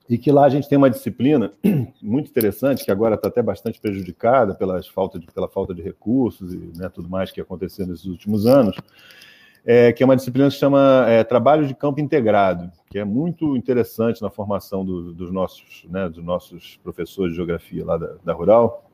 [0.10, 1.52] e que lá a gente tem uma disciplina
[2.02, 6.54] muito interessante, que agora está até bastante prejudicada pelas falta de, pela falta de recursos
[6.54, 8.76] e né, tudo mais que aconteceu nesses últimos anos,
[9.66, 13.06] é, que é uma disciplina que se chama é, Trabalho de Campo Integrado, que é
[13.06, 18.16] muito interessante na formação do, dos, nossos, né, dos nossos professores de geografia lá da,
[18.24, 18.90] da Rural,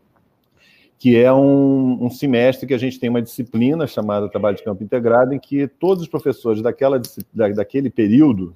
[1.00, 4.84] que é um, um, semestre que a gente tem uma disciplina chamada Trabalho de Campo
[4.84, 7.02] Integrado, em que todos os professores daquela,
[7.34, 8.56] da, daquele período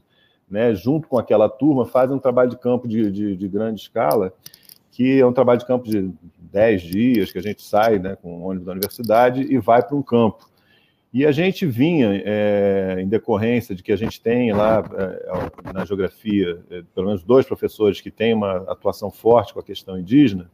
[0.54, 4.32] né, junto com aquela turma, fazem um trabalho de campo de, de, de, grande escala,
[4.92, 8.38] que é um trabalho de campo de 10 dias, que a gente sai né, com
[8.38, 10.48] o ônibus da universidade e vai para um campo.
[11.12, 15.86] E a gente vinha, é, em decorrência de que a gente tem lá é, na
[15.86, 20.52] geografia, é, pelo menos dois professores que têm uma atuação forte com a questão indígena,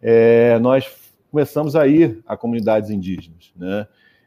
[0.00, 0.90] é, nós
[1.30, 3.52] começamos a ir a comunidades indígenas.
[3.54, 3.86] Né?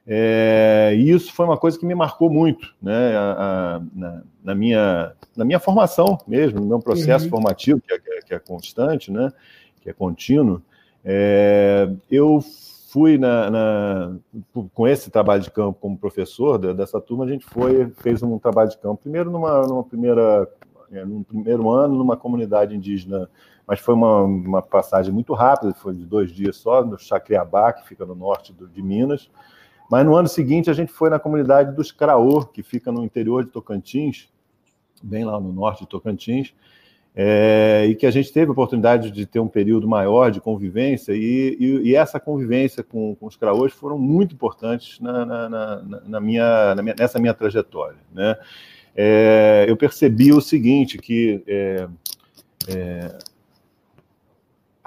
[0.09, 3.31] É, e isso foi uma coisa que me marcou muito, né, a,
[3.75, 7.31] a, na, na, minha, na minha formação mesmo, no meu processo uhum.
[7.31, 9.33] formativo, que é, que é, constante, né,
[9.81, 10.61] que é contínuo.
[11.03, 12.39] É, eu
[12.89, 14.15] fui na, na,
[14.73, 18.69] com esse trabalho de campo como professor dessa turma, a gente foi fez um trabalho
[18.69, 20.49] de campo primeiro numa, numa primeira
[20.89, 23.29] é, num primeiro ano numa comunidade indígena,
[23.67, 27.85] mas foi uma, uma passagem muito rápida, foi de dois dias só no Chacriabá, que
[27.85, 29.29] fica no norte do, de Minas.
[29.89, 33.43] Mas no ano seguinte a gente foi na comunidade dos Craô, que fica no interior
[33.43, 34.29] de Tocantins,
[35.01, 36.53] bem lá no norte de Tocantins,
[37.15, 41.13] é, e que a gente teve a oportunidade de ter um período maior de convivência,
[41.13, 45.81] e, e, e essa convivência com, com os Craôs foram muito importantes na, na, na,
[46.05, 47.97] na minha, minha, nessa minha trajetória.
[48.13, 48.35] Né?
[48.95, 51.87] É, eu percebi o seguinte, que é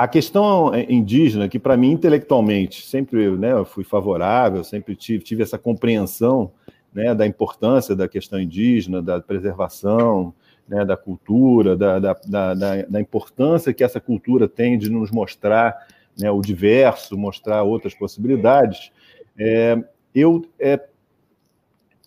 [0.01, 5.43] a questão indígena, que para mim intelectualmente sempre né, eu fui favorável, sempre tive, tive
[5.43, 6.51] essa compreensão
[6.91, 10.33] né, da importância da questão indígena, da preservação,
[10.67, 15.87] né, da cultura, da, da, da, da, importância que essa cultura tem de nos mostrar
[16.19, 18.91] né, o diverso, mostrar outras possibilidades.
[19.39, 19.85] É,
[20.15, 20.81] eu é,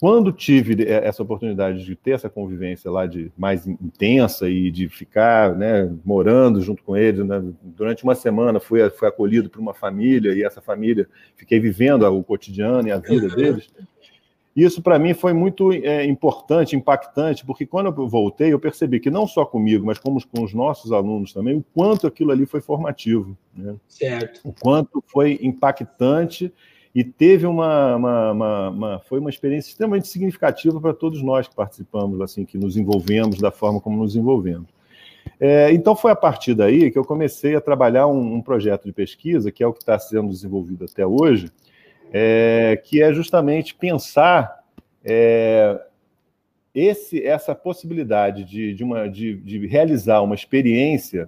[0.03, 4.89] quando tive eh, essa oportunidade de ter essa convivência lá de mais intensa e de
[4.89, 9.73] ficar né, morando junto com eles, né, durante uma semana fui, fui acolhido por uma
[9.73, 13.69] família e essa família fiquei vivendo o cotidiano e a vida deles.
[14.53, 19.09] Isso para mim foi muito é, importante, impactante, porque quando eu voltei eu percebi que
[19.09, 22.59] não só comigo, mas como com os nossos alunos também, o quanto aquilo ali foi
[22.59, 23.73] formativo, né?
[23.87, 24.41] certo?
[24.43, 26.51] O quanto foi impactante
[26.95, 31.56] e teve uma, uma, uma, uma, foi uma experiência extremamente significativa para todos nós que
[31.56, 34.69] participamos, assim, que nos envolvemos da forma como nos envolvemos.
[35.39, 38.93] É, então foi a partir daí que eu comecei a trabalhar um, um projeto de
[38.93, 41.51] pesquisa, que é o que está sendo desenvolvido até hoje,
[42.12, 44.63] é, que é justamente pensar
[45.03, 45.82] é,
[46.75, 51.27] esse, essa possibilidade de, de, uma, de, de realizar uma experiência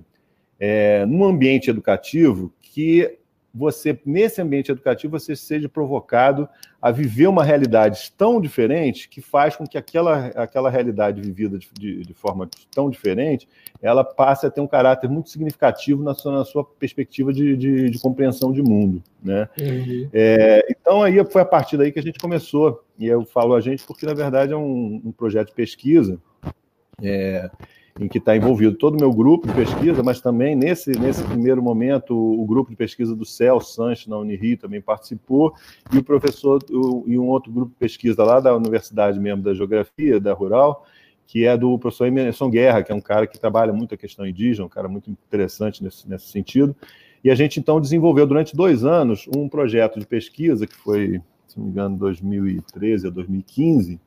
[0.60, 3.18] é, num ambiente educativo que
[3.56, 6.48] você, nesse ambiente educativo, você seja provocado
[6.82, 11.70] a viver uma realidade tão diferente que faz com que aquela, aquela realidade vivida de,
[11.72, 13.48] de, de forma tão diferente,
[13.82, 17.90] ela passe a ter um caráter muito significativo na sua, na sua perspectiva de, de,
[17.90, 19.02] de compreensão de mundo.
[19.24, 19.48] Né?
[19.58, 20.10] Uhum.
[20.12, 23.62] É, então, aí foi a partir daí que a gente começou, e eu falo a
[23.62, 26.20] gente porque, na verdade, é um, um projeto de pesquisa
[27.02, 27.50] é,
[27.98, 31.64] em que está envolvido todo o meu grupo de pesquisa, mas também nesse, nesse primeiro
[31.64, 35.54] momento o, grupo de pesquisa do CEL, Sanches, na Unirio, também participou,
[35.94, 39.54] e o professor o, e um outro grupo de pesquisa lá da Universidade mesmo da
[39.54, 40.86] Geografia, da Rural,
[41.26, 44.28] que é do professor Emerson Guerra, que é um cara que trabalha muito a questão
[44.28, 46.76] indígena, um cara muito interessante nesse, nesse sentido.
[47.24, 51.58] E a gente então desenvolveu durante dois anos um projeto de pesquisa que foi, se
[51.58, 54.02] não me engano, 2013 a 2015,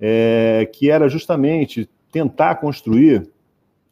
[0.00, 3.28] é, que era justamente tentar construir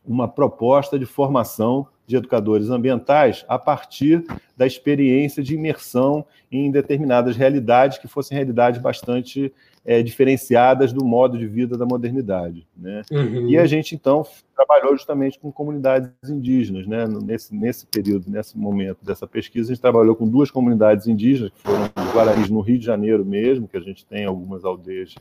[0.06, 4.24] uma proposta de formação de educadores ambientais a partir
[4.56, 9.52] da experiência de imersão em determinadas realidades que fossem realidades bastante
[9.84, 12.66] é, diferenciadas do modo de vida da modernidade.
[12.76, 13.02] Né?
[13.10, 13.48] Uhum.
[13.48, 14.24] E a gente, então,
[14.54, 16.86] trabalhou justamente com comunidades indígenas.
[16.86, 17.06] Né?
[17.24, 21.60] Nesse, nesse período, nesse momento dessa pesquisa, a gente trabalhou com duas comunidades indígenas, que
[21.60, 25.14] foram os Guaranis no Rio de Janeiro mesmo, que a gente tem algumas aldeias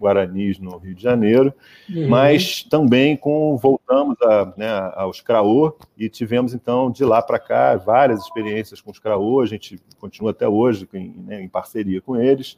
[0.00, 1.52] Guaranis no Rio de Janeiro,
[1.88, 2.08] uhum.
[2.08, 7.76] mas também com voltamos a, né, aos Craô e tivemos então de lá para cá
[7.76, 12.16] várias experiências com os CRAO, a gente continua até hoje em, né, em parceria com
[12.16, 12.56] eles,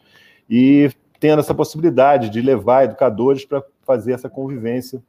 [0.49, 5.03] e tendo essa possibilidade de levar educadores para fazer essa convivência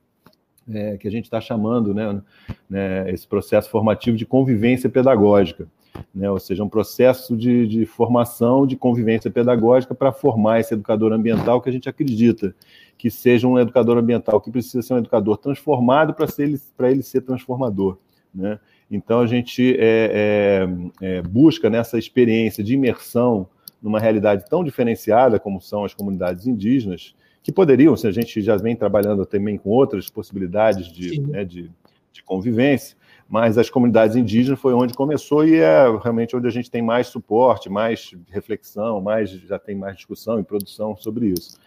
[0.71, 2.21] é, que a gente está chamando, né,
[2.69, 5.67] né, esse processo formativo de convivência pedagógica,
[6.13, 11.11] né, ou seja, um processo de, de formação de convivência pedagógica para formar esse educador
[11.11, 12.55] ambiental que a gente acredita
[12.97, 17.21] que seja um educador ambiental, que precisa ser um educador transformado para ele, ele ser
[17.21, 17.97] transformador.
[18.33, 18.59] Né?
[18.89, 20.67] Então, a gente é,
[21.01, 23.47] é, é, busca nessa experiência de imersão
[23.81, 27.13] numa realidade tão diferenciada como são as comunidades indígenas,
[27.43, 31.69] que poderiam, se a gente já vem trabalhando também com outras possibilidades de, né, de,
[32.13, 32.95] de, convivência,
[33.27, 37.07] mas as comunidades indígenas foi onde começou e é realmente onde a gente tem mais
[37.07, 41.57] suporte, mais reflexão, mais já tem mais discussão e produção sobre isso.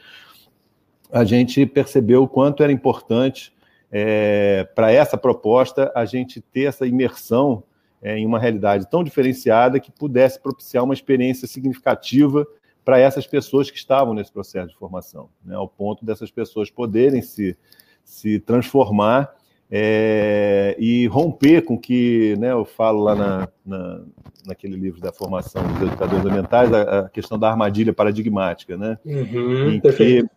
[1.10, 3.52] A gente percebeu o quanto era importante
[3.90, 7.62] é, para essa proposta a gente ter essa imersão
[8.02, 12.46] é, em uma realidade tão diferenciada que pudesse propiciar uma experiência significativa
[12.84, 17.20] para essas pessoas que estavam nesse processo de formação, né, ao ponto dessas pessoas poderem
[17.20, 17.56] se,
[18.04, 19.34] se transformar
[19.70, 24.00] é, e romper com que, né, eu falo lá na, na,
[24.46, 29.70] naquele livro da formação dos educadores ambientais, a, a questão da armadilha paradigmática, né, uhum,
[29.70, 30.30] em perfeito.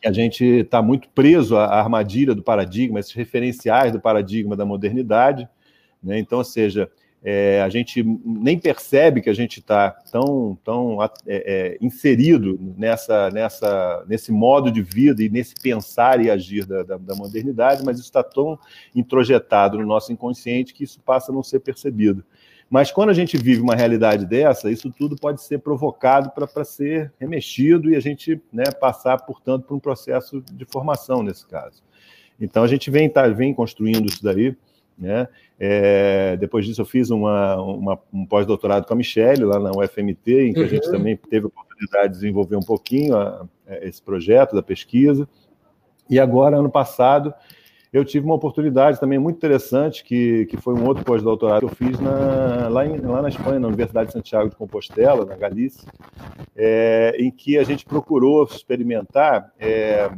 [0.00, 4.64] que a gente está muito preso à armadilha do paradigma, esses referenciais do paradigma da
[4.64, 5.48] modernidade,
[6.02, 6.90] né, então, ou seja,
[7.22, 13.30] é, a gente nem percebe que a gente está tão, tão é, é, inserido nessa,
[13.30, 17.98] nessa, nesse modo de vida e nesse pensar e agir da, da, da modernidade, mas
[17.98, 18.58] isso está tão
[18.94, 22.24] introjetado no nosso inconsciente que isso passa a não ser percebido.
[22.70, 27.12] Mas quando a gente vive uma realidade dessa, isso tudo pode ser provocado para ser
[27.18, 31.82] remexido e a gente né, passar, portanto, por um processo de formação nesse caso.
[32.40, 34.56] Então a gente vem, tá, vem construindo isso daí.
[35.00, 35.26] Né?
[35.58, 40.48] É, depois disso, eu fiz uma, uma um pós-doutorado com a Michelle, lá na UFMT,
[40.48, 40.66] em que uhum.
[40.66, 40.92] a gente uhum.
[40.92, 45.26] também teve a oportunidade de desenvolver um pouquinho a, a é, esse projeto da pesquisa.
[46.08, 47.32] E agora, ano passado,
[47.92, 51.88] eu tive uma oportunidade também muito interessante, que, que foi um outro pós-doutorado que eu
[51.88, 55.88] fiz na, lá, em, lá na Espanha, na Universidade de Santiago de Compostela, na Galícia,
[56.54, 60.10] é, em que a gente procurou experimentar é,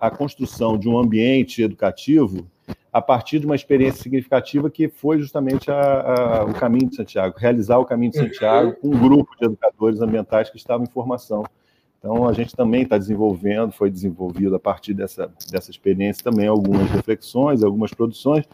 [0.00, 2.46] a construção de um ambiente educativo
[2.92, 7.36] a partir de uma experiência significativa que foi justamente a, a, o Caminho de Santiago,
[7.38, 11.44] realizar o Caminho de Santiago com um grupo de educadores ambientais que estavam em formação.
[11.98, 16.88] Então, a gente também está desenvolvendo, foi desenvolvido a partir dessa, dessa experiência também algumas
[16.90, 18.44] reflexões, algumas produções,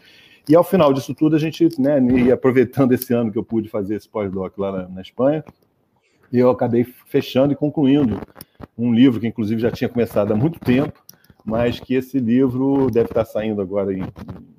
[0.47, 3.67] e ao final disso tudo, a gente, né, e aproveitando esse ano que eu pude
[3.67, 5.43] fazer esse pós-doc lá na, na Espanha,
[6.31, 8.19] eu acabei fechando e concluindo
[8.77, 11.03] um livro que, inclusive, já tinha começado há muito tempo,
[11.45, 14.03] mas que esse livro deve estar saindo agora em,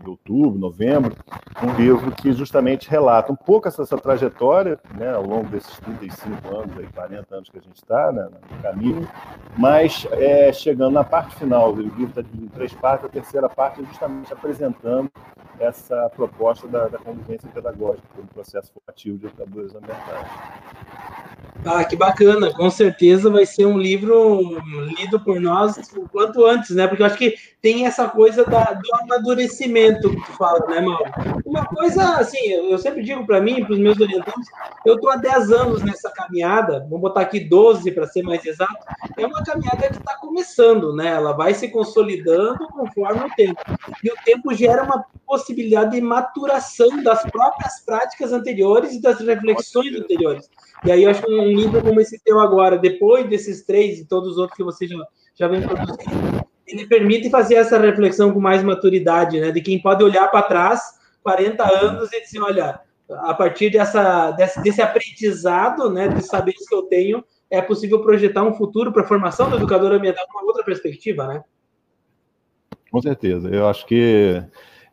[0.09, 1.17] outubro, novembro,
[1.63, 6.57] um livro que justamente relata um pouco essa, essa trajetória, né, ao longo desses 35
[6.57, 9.09] anos, aí, 40 anos que a gente está né, no caminho,
[9.57, 13.49] mas é, chegando na parte final, o livro está dividido em três partes, a terceira
[13.49, 15.11] parte é justamente apresentando
[15.59, 20.29] essa proposta da, da convivência pedagógica, do processo formativo de educadores ambientais.
[21.65, 22.53] Ah, que bacana!
[22.53, 24.61] Com certeza vai ser um livro
[24.99, 26.87] lido por nós o quanto antes, né?
[26.87, 31.05] Porque eu acho que tem essa coisa da, do amadurecimento que tu fala, né, Mauro?
[31.45, 34.49] Uma coisa, assim, eu sempre digo para mim, para os meus orientantes,
[34.85, 38.77] eu estou há 10 anos nessa caminhada, vamos botar aqui 12 para ser mais exato,
[39.19, 41.09] é uma caminhada que está começando, né?
[41.09, 43.61] Ela vai se consolidando conforme o tempo.
[44.05, 49.95] E o tempo gera uma possibilidade de maturação das próprias práticas anteriores e das reflexões
[49.97, 50.49] anteriores.
[50.85, 54.05] E aí eu acho que um livro como esse teu agora, depois desses três e
[54.05, 54.97] todos os outros que você já,
[55.35, 59.51] já vem produzindo, ele permite fazer essa reflexão com mais maturidade, né?
[59.51, 60.81] De quem pode olhar para trás
[61.23, 66.75] 40 anos e dizer, olha, a partir dessa, desse, desse aprendizado, né, de saberes que
[66.75, 70.47] eu tenho, é possível projetar um futuro para a formação do educador ambiental com uma
[70.47, 71.43] outra perspectiva, né?
[72.91, 73.49] Com certeza.
[73.49, 74.43] Eu acho que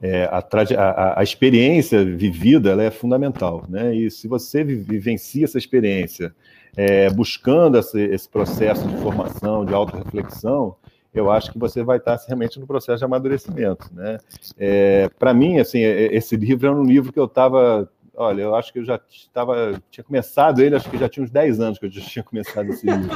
[0.03, 0.39] é, a,
[0.77, 3.95] a, a, experiência vivida ela é fundamental, né?
[3.95, 6.35] E se você vivencia essa experiência
[6.75, 10.75] é, buscando esse, esse, processo de formação, de autorreflexão,
[11.13, 14.17] eu acho que você vai estar realmente no processo de amadurecimento, né?
[14.57, 18.55] É, Para mim, assim, é, esse livro é um livro que eu estava Olha, eu
[18.55, 21.79] acho que eu já estava, tinha começado ele, acho que já tinha uns 10 anos
[21.79, 23.09] que eu já tinha começado esse livro.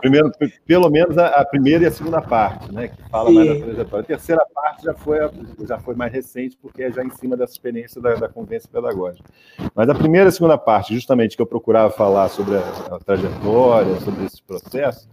[0.00, 0.32] Primeiro,
[0.66, 3.34] pelo menos a, a, primeira e a segunda parte, né, que fala Sim.
[3.34, 4.02] mais da trajetória.
[4.02, 5.18] A terceira parte já foi,
[5.66, 9.30] já foi mais recente, porque é já em cima dessa experiência da, da convivência pedagógica.
[9.72, 12.98] Mas a primeira e a segunda parte, justamente que eu procurava falar sobre a, a
[12.98, 15.08] trajetória, sobre esse processo,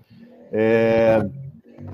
[0.52, 1.28] é,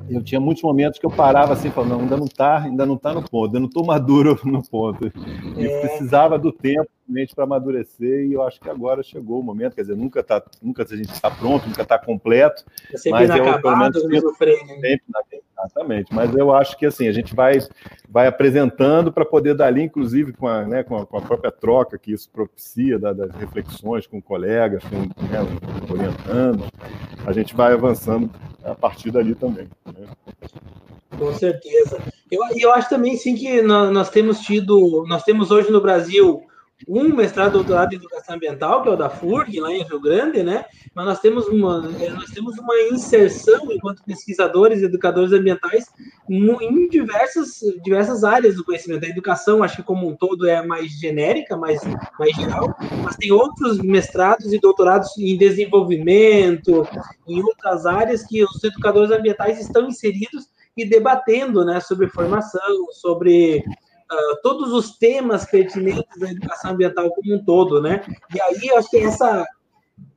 [0.09, 2.95] eu tinha muitos momentos que eu parava assim, falando, não, ainda não está, ainda não
[2.95, 5.11] está no ponto, ainda não estou maduro no ponto.
[5.57, 5.81] E é.
[5.81, 6.89] precisava do tempo
[7.35, 10.83] para amadurecer e eu acho que agora chegou o momento, quer dizer, nunca tá, nunca
[10.83, 12.63] a gente está pronto, nunca está completo,
[13.09, 14.75] mas eu pelo menos tempo, freio, né?
[14.75, 17.59] sempre exatamente, mas eu acho que assim, a gente vai
[18.09, 21.97] vai apresentando para poder dali, inclusive com a, né, com a, com a própria troca
[21.97, 25.39] que isso propicia da, das reflexões com colegas, com, né,
[25.89, 26.65] orientando,
[27.25, 28.29] a gente vai avançando
[28.63, 29.67] a partir dali também.
[29.85, 30.07] Né?
[31.17, 31.99] Com certeza.
[32.31, 36.43] Eu, eu acho também sim que nós, nós temos tido, nós temos hoje no Brasil
[36.87, 40.43] um mestrado doutorado em educação ambiental, que é o da FURG, lá em Rio Grande,
[40.43, 40.65] né?
[40.93, 45.85] Mas nós temos uma, é, nós temos uma inserção enquanto pesquisadores e educadores ambientais
[46.29, 49.05] em diversas, diversas áreas do conhecimento.
[49.05, 51.79] A educação, acho que como um todo, é mais genérica, mais,
[52.19, 56.87] mais geral, mas tem outros mestrados e doutorados em desenvolvimento,
[57.27, 63.63] em outras áreas que os educadores ambientais estão inseridos e debatendo né, sobre formação, sobre
[64.11, 68.03] uh, todos os temas pertinentes da educação ambiental como um todo, né?
[68.33, 69.45] E aí acho que essa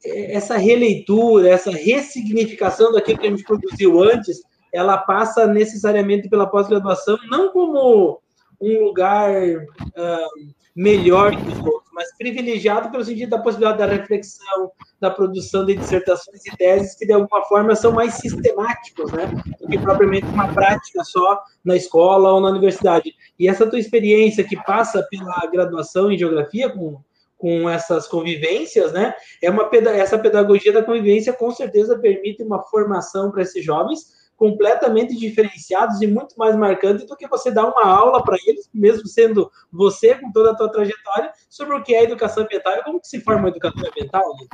[0.04, 4.42] essa releitura, essa ressignificação daquilo que a gente produziu antes,
[4.72, 8.20] ela passa necessariamente pela pós-graduação, não como
[8.60, 14.72] um lugar uh, melhor que os outros, mas privilegiado pelo sentido da possibilidade da reflexão,
[15.00, 19.26] da produção de dissertações e teses que de alguma forma são mais sistemáticos, né,
[19.60, 23.14] do que propriamente uma prática só na escola ou na universidade.
[23.38, 27.00] E essa tua experiência que passa pela graduação em geografia com
[27.36, 29.12] com essas convivências, né?
[29.42, 35.16] É uma essa pedagogia da convivência com certeza permite uma formação para esses jovens completamente
[35.16, 39.50] diferenciados e muito mais marcantes do que você dar uma aula para eles, mesmo sendo
[39.72, 43.08] você com toda a tua trajetória, sobre o que é educação ambiental e como que
[43.08, 44.22] se forma a educação ambiental.
[44.38, 44.46] Né?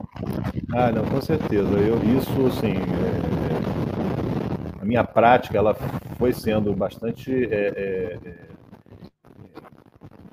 [0.72, 1.68] Ah, não, com certeza.
[1.70, 5.74] Eu, isso, assim, é, a minha prática, ela
[6.16, 8.34] foi sendo bastante é, é, é,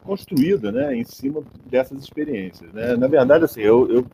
[0.04, 2.72] construída, né, em cima dessas experiências.
[2.74, 2.96] Né?
[2.96, 4.06] Na verdade, assim, eu, eu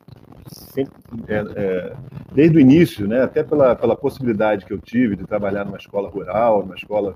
[0.47, 0.93] sempre,
[1.27, 1.93] é, é,
[2.33, 6.09] desde o início, né, até pela, pela possibilidade que eu tive de trabalhar numa escola
[6.09, 7.15] rural, numa escola,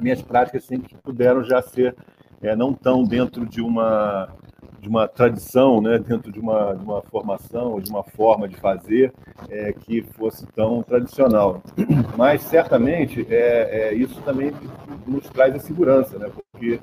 [0.00, 1.94] minhas práticas sempre puderam já ser
[2.42, 4.28] é, não tão dentro de uma
[4.80, 9.14] de uma tradição, né, dentro de uma, de uma formação, de uma forma de fazer
[9.48, 11.62] é, que fosse tão tradicional.
[12.18, 14.52] Mas certamente é, é, isso também
[15.06, 16.78] nos traz a segurança, né, porque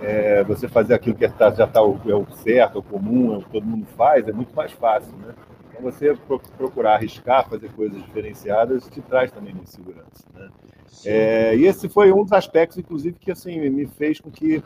[0.00, 3.38] é, você fazer aquilo que tá, já está é o certo, é o comum, é
[3.38, 5.34] o que todo mundo faz, é muito mais fácil, né?
[5.80, 6.14] Você
[6.56, 10.48] procurar arriscar, fazer coisas diferenciadas, te traz também de segurança, né?
[11.04, 14.62] É, e esse foi um dos aspectos, inclusive, que assim me fez com que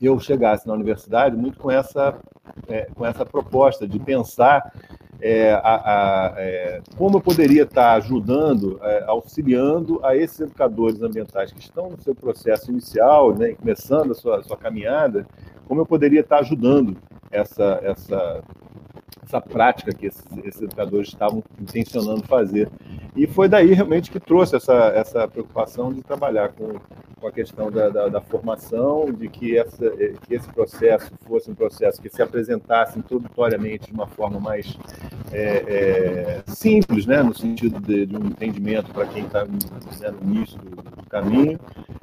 [0.00, 2.18] eu chegasse na universidade muito com essa
[2.68, 4.72] é, com essa proposta de pensar
[5.20, 11.52] é, a, a, é, como eu poderia estar ajudando, é, auxiliando a esses educadores ambientais
[11.52, 15.26] que estão no seu processo inicial, né, começando a sua, a sua caminhada,
[15.66, 16.98] como eu poderia estar ajudando
[17.30, 18.42] essa, essa,
[19.24, 22.68] essa prática que esses, esses, educadores estavam intencionando fazer.
[23.16, 26.78] E foi daí realmente que trouxe essa, essa preocupação de trabalhar com,
[27.20, 31.54] com a questão da, da, da formação, de que, essa, que esse processo fosse um
[31.54, 34.76] processo que se apresentasse introdutoriamente de uma forma mais
[35.32, 39.58] é, é, simples, né, no sentido de, de um entendimento para quem está né,
[40.20, 41.58] no início do, do caminho,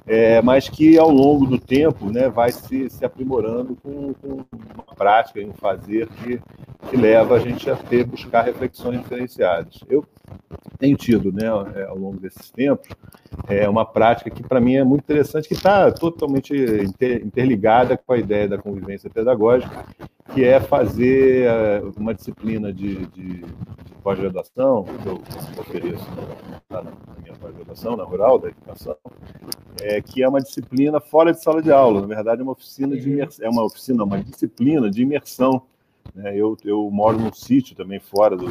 [0.08, 4.44] é, mas que ao longo do tempo né, vai se, se aprimorando com, com
[4.74, 6.42] uma prática e um fazer que,
[6.90, 9.80] que leva a gente a ter, buscar reflexões diferenciadas.
[9.90, 10.06] Eu
[10.78, 11.46] tenho tido, né,
[11.76, 12.88] é, ao longo desses tempos,
[13.48, 16.54] é uma prática que para mim é muito interessante, que está totalmente
[17.24, 19.86] interligada com a ideia da convivência pedagógica,
[20.34, 25.22] que é fazer é, uma disciplina de, de, de pós-graduação, que eu
[25.60, 26.06] ofereço
[26.70, 26.84] na
[27.22, 28.96] minha pós-graduação, na Rural da Educação,
[29.82, 32.02] é, que é uma disciplina fora de sala de aula.
[32.02, 35.64] Na verdade, é uma oficina de imersão, é uma oficina, uma disciplina de imersão.
[36.16, 36.36] Né?
[36.36, 38.46] Eu, eu moro num sítio também fora do,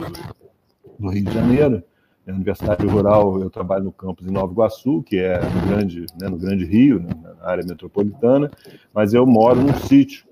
[0.99, 1.83] do Rio de Janeiro,
[2.27, 6.29] na Universidade Rural, eu trabalho no campus em Nova Iguaçu, que é no Grande, né,
[6.29, 8.51] no grande Rio, né, na área metropolitana,
[8.95, 10.25] mas eu moro num sítio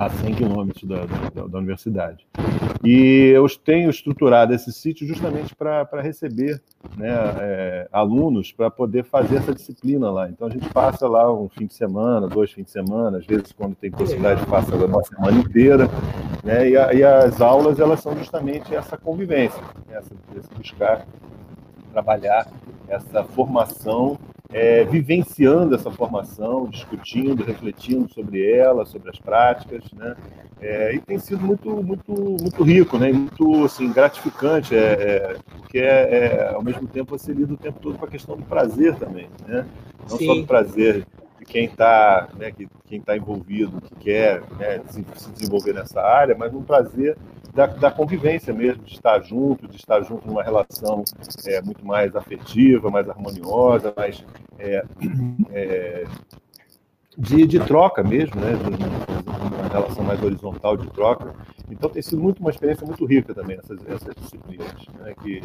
[0.00, 2.26] a 100 quilômetros da, da, da, universidade.
[2.82, 6.58] E eu tenho estruturado esse sítio justamente para receber
[6.96, 10.30] né, é, alunos para poder fazer essa disciplina lá.
[10.30, 13.52] Então a gente passa lá um fim de semana, dois fins de semana, às vezes
[13.52, 15.86] quando tem possibilidade passa uma semana inteira.
[16.42, 21.06] Né, e, a, e, as aulas elas são justamente essa convivência, essa, esse buscar
[21.92, 22.48] trabalhar
[22.88, 24.18] essa formação
[24.52, 30.16] é, vivenciando essa formação, discutindo, refletindo sobre ela, sobre as práticas, né?
[30.60, 33.12] É, e tem sido muito, muito, muito rico, né?
[33.12, 37.78] Muito assim gratificante, é, é porque é, é, ao mesmo tempo você lida o tempo
[37.80, 39.64] todo com a questão do prazer também, né?
[40.08, 40.26] Não Sim.
[40.26, 41.06] só do prazer
[41.38, 46.36] de quem está né, que, quem tá envolvido, que quer né, se desenvolver nessa área,
[46.38, 47.16] mas um prazer
[47.54, 51.04] da, da, convivência mesmo, de estar junto, de estar junto numa relação
[51.46, 54.24] é, muito mais afetiva, mais harmoniosa, mais
[54.58, 54.84] é,
[55.52, 56.04] é,
[57.16, 58.52] de, de, troca mesmo, né?
[59.58, 61.34] Uma relação mais horizontal de troca.
[61.70, 65.14] Então tem sido muito uma experiência muito rica também essas, essas disciplinas, né?
[65.22, 65.40] que,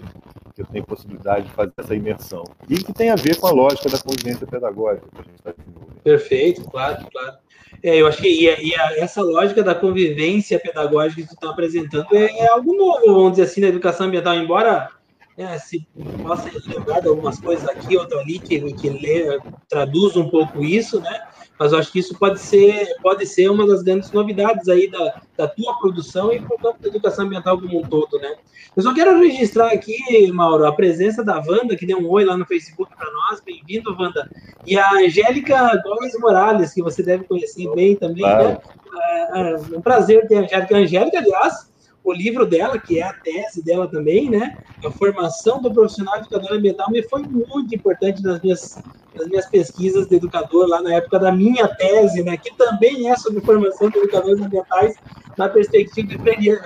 [0.53, 2.43] que eu tenho possibilidade de fazer essa imersão.
[2.69, 5.51] E que tem a ver com a lógica da convivência pedagógica que a gente está
[5.51, 6.01] desenvolvendo.
[6.01, 7.37] Perfeito, claro, claro.
[7.83, 11.49] É, eu acho que e, e a, essa lógica da convivência pedagógica que tu está
[11.49, 14.89] apresentando é, é, algo novo, vamos dizer assim, na educação ambiental, embora
[15.37, 15.85] é, se
[16.23, 20.99] possa lembrar de algumas coisas aqui, outra ali, que, que lê, traduz um pouco isso,
[21.01, 21.21] né?
[21.57, 25.21] Mas eu acho que isso pode ser, pode ser uma das grandes novidades aí da,
[25.37, 28.35] da tua produção e por campo da educação ambiental como um todo, né?
[28.75, 32.35] Eu só quero registrar aqui, Mauro, a presença da Wanda, que deu um oi lá
[32.35, 33.39] no Facebook para nós.
[33.39, 34.29] Bem-vindo, Wanda.
[34.65, 38.29] E a Angélica Góes Morales, que você deve conhecer bem também, né?
[38.33, 38.49] claro.
[38.51, 39.29] né?
[39.33, 40.75] É, é um prazer ter a Angélica.
[40.75, 41.73] A Angélica, aliás,
[42.05, 44.57] o livro dela, que é a tese dela também, né?
[44.85, 48.77] A formação do profissional educador ambiental me foi muito importante nas minhas,
[49.15, 52.37] nas minhas pesquisas de educador, lá na época da minha tese, né?
[52.37, 54.95] Que também é sobre formação de educadores ambientais
[55.35, 56.13] na perspectiva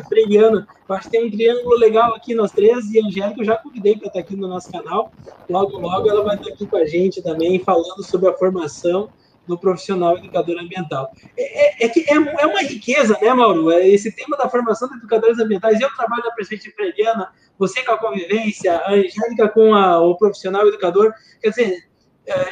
[0.09, 0.67] freiriana.
[0.87, 3.55] Eu acho que tem um triângulo legal aqui, nós três, e a Angélica eu já
[3.55, 5.09] convidei para estar aqui no nosso canal.
[5.49, 9.09] Logo, logo ela vai estar aqui com a gente também, falando sobre a formação
[9.50, 11.12] do profissional educador ambiental.
[11.36, 13.72] É, é, é que é, é, uma riqueza, né, Mauro?
[13.72, 15.82] É esse tema da formação de educadores ambientais.
[15.82, 20.68] Eu trabalho na perspectiva freudiana, você com a convivência, a Angélica com a, o profissional
[20.68, 21.12] educador.
[21.41, 21.88] Quer dizer,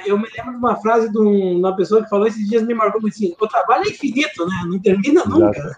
[0.06, 3.02] eu me lembro de uma frase de uma pessoa que falou esses dias, me marcou
[3.02, 4.64] muito assim: o trabalho é infinito, né?
[4.68, 5.78] Não termina nunca.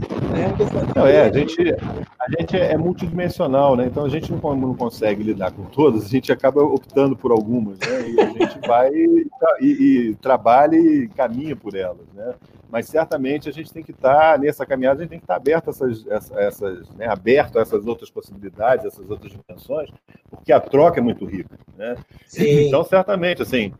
[0.00, 3.86] É, não, é, a gente, a gente é multidimensional, né?
[3.86, 7.78] Então a gente não, não consegue lidar com todas, a gente acaba optando por algumas,
[7.80, 8.08] né?
[8.08, 9.26] E a gente vai e,
[9.60, 12.34] e, e trabalha e caminha por elas, né?
[12.70, 15.34] Mas certamente a gente tem que estar tá, nessa caminhada, a gente tem que estar
[15.34, 19.90] tá aberto a essas, essas né, aberto a essas outras possibilidades, essas outras dimensões,
[20.30, 21.96] porque a troca é muito rica, né?
[22.36, 23.72] Então, certamente, assim,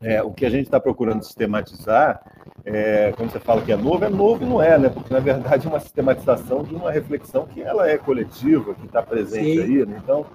[0.00, 2.22] é, o que a gente está procurando sistematizar,
[2.64, 4.88] é, quando você fala que é novo, é novo e não é, né?
[4.88, 9.02] Porque na verdade é uma sistematização de uma reflexão que ela é coletiva, que está
[9.02, 9.62] presente Sim.
[9.62, 10.00] aí, né?
[10.02, 10.26] Então,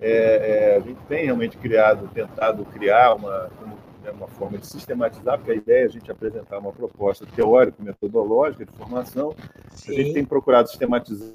[0.00, 3.50] é, é, a gente tem realmente criado, tentado criar uma,
[4.04, 7.82] né, uma forma de sistematizar, porque a ideia é a gente apresentar uma proposta teórica,
[7.82, 9.34] metodológica de formação.
[9.70, 9.92] Sim.
[9.92, 11.34] A gente tem procurado sistematizar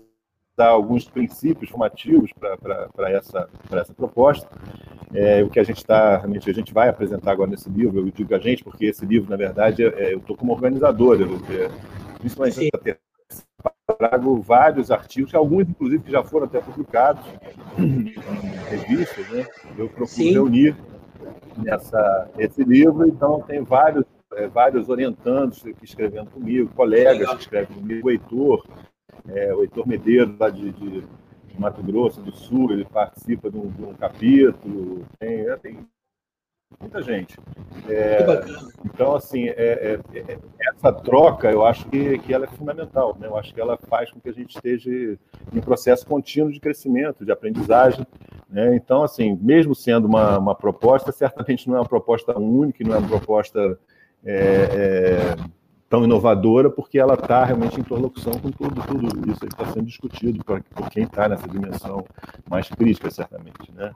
[0.57, 4.47] alguns princípios formativos para essa, essa proposta.
[5.13, 8.11] É, o que a gente está, realmente, a gente vai apresentar agora nesse livro, eu
[8.11, 11.71] digo a gente, porque esse livro, na verdade, é, eu estou como organizador, eu, é,
[12.19, 12.69] principalmente
[13.97, 17.25] trago vários artigos, alguns, inclusive, que já foram até publicados
[17.77, 18.13] em
[18.69, 19.47] revistas, né?
[19.77, 20.33] Eu procuro Sim.
[20.33, 20.75] reunir
[21.57, 27.77] nessa, nesse livro, então tem vários, é, vários orientandos que escrevendo comigo, colegas que escrevem
[27.77, 28.65] comigo, o Heitor,
[29.27, 33.57] é, o Heitor Medeiros, lá de, de, de, Mato Grosso do Sul, ele participa de
[33.57, 35.85] um, de um capítulo, tem, é, tem
[36.79, 37.37] muita gente.
[37.87, 38.19] É,
[38.85, 40.39] então, assim, é, é, é,
[40.69, 43.15] essa troca, eu acho que, que ela é fundamental.
[43.19, 43.27] Né?
[43.27, 45.17] Eu acho que ela faz com que a gente esteja em
[45.57, 48.05] um processo contínuo de crescimento, de aprendizagem.
[48.49, 48.75] Né?
[48.75, 52.97] Então, assim, mesmo sendo uma, uma proposta, certamente não é uma proposta única, não é
[52.99, 53.77] uma proposta
[54.25, 55.58] é, é
[55.89, 60.43] tão inovadora, porque ela está realmente em interlocução com tudo, tudo isso está sendo discutido
[60.45, 62.05] por, por quem está nessa dimensão
[62.47, 63.91] mais crítica, certamente, né?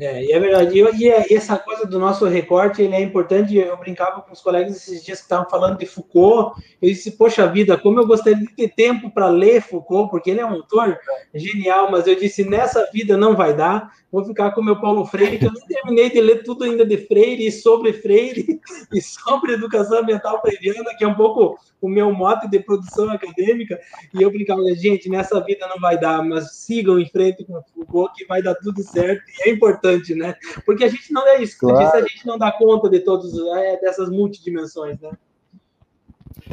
[0.00, 0.78] É, e é verdade.
[0.78, 3.54] E, e, essa coisa do nosso recorte, ele é importante.
[3.54, 6.60] Eu brincava com os colegas esses dias que estavam falando de Foucault.
[6.80, 10.40] Eu disse, poxa vida, como eu gostaria de ter tempo para ler Foucault, porque ele
[10.40, 10.98] é um autor
[11.34, 15.06] genial, mas eu disse, nessa vida não vai dar vou ficar com o meu Paulo
[15.06, 18.60] Freire, que eu nem terminei de ler tudo ainda de Freire e sobre Freire
[18.92, 23.78] e sobre educação ambiental freiriana, que é um pouco o meu mote de produção acadêmica.
[24.14, 27.62] E eu brincava, gente, nessa vida não vai dar, mas sigam em frente com o
[27.74, 29.22] Foucault, que vai dar tudo certo.
[29.28, 30.36] E é importante, né?
[30.64, 31.96] Porque a gente não é isso, claro.
[31.96, 35.10] a gente não dá conta de todos é, dessas multidimensões, né?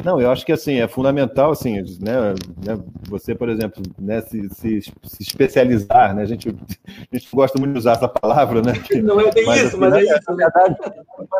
[0.04, 2.78] Não, eu acho que assim é fundamental assim, né, né
[3.08, 6.22] você, por exemplo, né, se, se, se, especializar, né?
[6.22, 8.72] A gente, a gente gosta muito de usar essa palavra, né?
[9.02, 10.20] Não é bem mas, isso, assim, mas é isso.
[10.28, 10.44] Na né?
[10.44, 10.76] verdade,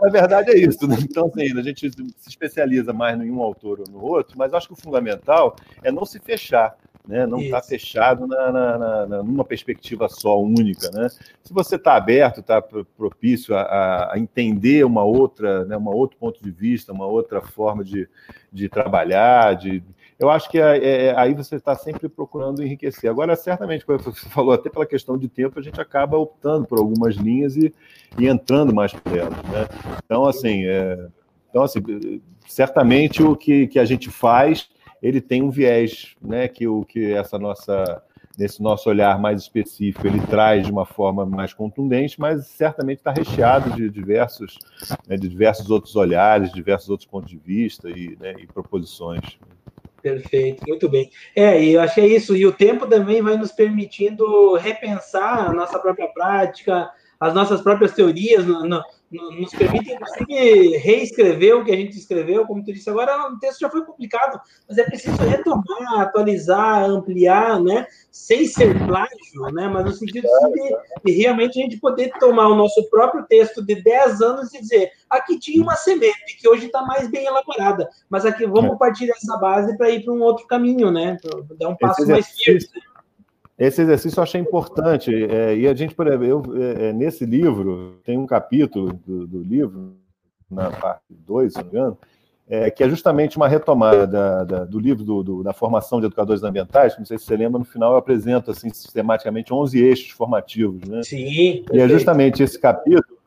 [0.03, 0.86] na verdade é isso.
[0.86, 0.97] Né?
[1.01, 4.68] Então, assim, a gente se especializa mais em um autor ou no outro, mas acho
[4.68, 6.76] que o fundamental é não se fechar
[7.11, 7.26] né?
[7.26, 10.90] não está fechado na, na, na, numa perspectiva só, única.
[10.92, 11.08] Né?
[11.42, 16.42] Se você está aberto, está propício a, a, entender uma outra, né, uma outro ponto
[16.42, 18.08] de vista, uma outra forma de,
[18.52, 19.82] de trabalhar, de,
[20.20, 23.11] eu acho que é, é, aí você está sempre procurando enriquecer.
[23.11, 26.78] Agora, certamente, como você falou, até pela questão de tempo, a gente acaba optando por
[26.78, 27.74] algumas linhas e,
[28.18, 29.42] e entrando mais por elas.
[29.44, 29.66] Né?
[30.04, 31.08] Então, assim, é,
[31.48, 31.80] então, assim,
[32.46, 34.68] certamente o que, que a gente faz,
[35.03, 38.03] ele tem um viés, né, que o que essa nossa
[38.38, 43.11] nesse nosso olhar mais específico, ele traz de uma forma mais contundente, mas certamente está
[43.11, 44.57] recheado de diversos,
[45.07, 49.38] né, de diversos outros olhares, diversos outros pontos de vista e, né, e proposições.
[50.01, 51.11] Perfeito, muito bem.
[51.36, 55.78] É, e eu achei isso, e o tempo também vai nos permitindo repensar a nossa
[55.78, 61.76] própria prática, as nossas próprias teorias, no, no, nos permite, inclusive, reescrever o que a
[61.76, 66.00] gente escreveu, como tu disse agora, o texto já foi publicado, mas é preciso retomar,
[66.00, 71.78] atualizar, ampliar, né, sem ser plágio, né, mas no sentido de, de, realmente a gente
[71.78, 76.36] poder tomar o nosso próprio texto de 10 anos e dizer, aqui tinha uma semente
[76.38, 78.78] que hoje está mais bem elaborada, mas aqui vamos é.
[78.78, 81.16] partir dessa base para ir para um outro caminho, né,
[81.58, 82.61] dar um passo mais firme.
[82.61, 82.90] Né?
[83.61, 85.14] Esse exercício eu achei importante.
[85.14, 89.42] É, e a gente, por exemplo, é, é nesse livro, tem um capítulo do, do
[89.42, 89.96] livro,
[90.50, 91.98] na parte 2, se não me engano,
[92.48, 96.06] é, que é justamente uma retomada da, da, do livro do, do, da formação de
[96.06, 96.96] educadores ambientais.
[96.98, 100.88] Não sei se você lembra, no final eu apresento assim, sistematicamente 11 eixos formativos.
[100.88, 101.02] Né?
[101.02, 101.62] Sim.
[101.66, 101.76] Perfeito.
[101.76, 103.20] E é justamente esse capítulo.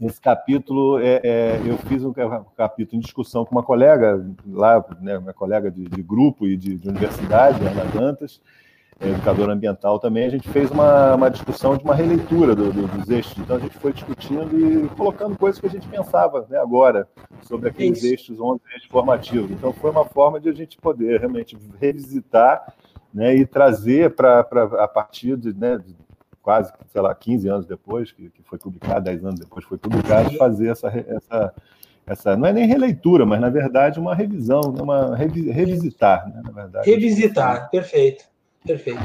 [0.00, 2.14] Esse capítulo, é, é, eu fiz um
[2.56, 6.78] capítulo em discussão com uma colega lá, né, uma colega de, de grupo e de,
[6.78, 8.40] de universidade, Ana Dantas,
[9.08, 13.08] educador ambiental também, a gente fez uma, uma discussão de uma releitura do, do, dos
[13.08, 13.38] eixos.
[13.38, 17.08] Então a gente foi discutindo e colocando coisas que a gente pensava né, agora
[17.42, 18.06] sobre aqueles Isso.
[18.06, 19.50] eixos, 11 eixos formativos.
[19.50, 22.74] Então foi uma forma de a gente poder realmente revisitar
[23.12, 25.96] né, e trazer para a partir de, né, de
[26.42, 30.36] quase, sei lá, 15 anos depois, que, que foi publicado, 10 anos depois foi publicado,
[30.36, 31.54] fazer essa, essa,
[32.06, 36.50] essa não é nem releitura, mas na verdade uma revisão, né, uma revisitar, né, na
[36.50, 36.90] verdade.
[36.90, 38.29] Revisitar, perfeito.
[38.64, 39.00] Perfeito.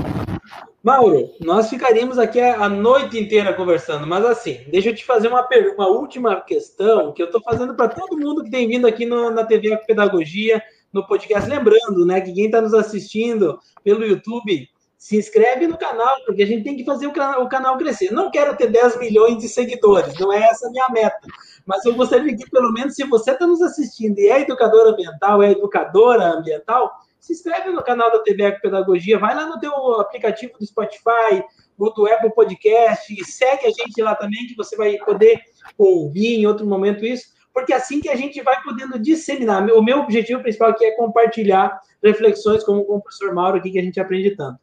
[0.83, 5.47] Mauro, nós ficaríamos aqui a noite inteira conversando, mas assim, deixa eu te fazer uma,
[5.75, 9.31] uma última questão que eu estou fazendo para todo mundo que tem vindo aqui no,
[9.31, 10.61] na TV Pedagogia,
[10.93, 11.49] no podcast.
[11.49, 16.47] Lembrando, né, que quem está nos assistindo pelo YouTube, se inscreve no canal, porque a
[16.47, 18.11] gente tem que fazer o, o canal crescer.
[18.11, 21.27] Não quero ter 10 milhões de seguidores, não é essa a minha meta.
[21.65, 25.41] Mas eu gostaria que, pelo menos, se você está nos assistindo e é educador ambiental,
[25.41, 26.91] é educadora ambiental,
[27.25, 31.43] se inscreve no canal da TV Eco Pedagogia, vai lá no teu aplicativo do Spotify,
[31.75, 35.41] ou do Apple Podcast, e segue a gente lá também, que você vai poder
[35.75, 39.63] ouvir em outro momento isso, porque é assim que a gente vai podendo disseminar.
[39.71, 43.79] O meu objetivo principal aqui é compartilhar reflexões como com o professor Mauro aqui, que
[43.79, 44.59] a gente aprende tanto.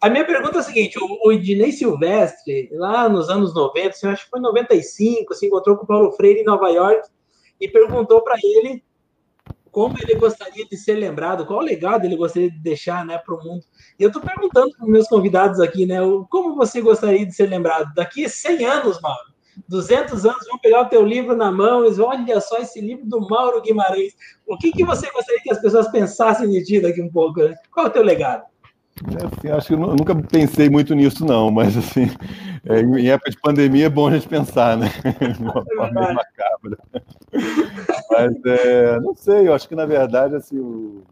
[0.00, 4.24] A minha pergunta é a seguinte: o, Ednei Silvestre, lá nos anos 90, eu acho
[4.24, 7.08] que foi em 95, se encontrou com o Paulo Freire em Nova York
[7.60, 8.84] e perguntou para ele
[9.76, 13.44] como ele gostaria de ser lembrado, qual legado ele gostaria de deixar né, para o
[13.44, 13.62] mundo.
[13.98, 15.98] E eu estou perguntando para os meus convidados aqui, né,
[16.30, 17.92] como você gostaria de ser lembrado?
[17.94, 19.34] Daqui a 100 anos, Mauro,
[19.68, 23.04] 200 anos, vão pegar o teu livro na mão e vão, olha só esse livro
[23.04, 24.14] do Mauro Guimarães.
[24.46, 27.40] O que, que você gostaria que as pessoas pensassem de ti daqui um pouco?
[27.40, 27.54] Né?
[27.70, 28.44] Qual é o teu legado?
[29.04, 32.08] É, assim, acho que eu nunca pensei muito nisso, não, mas assim,
[32.64, 34.88] é, em época de pandemia é bom a gente pensar, né?
[35.36, 36.78] De uma forma meio macabra.
[38.10, 41.02] Mas é, não sei, eu acho que na verdade assim, eu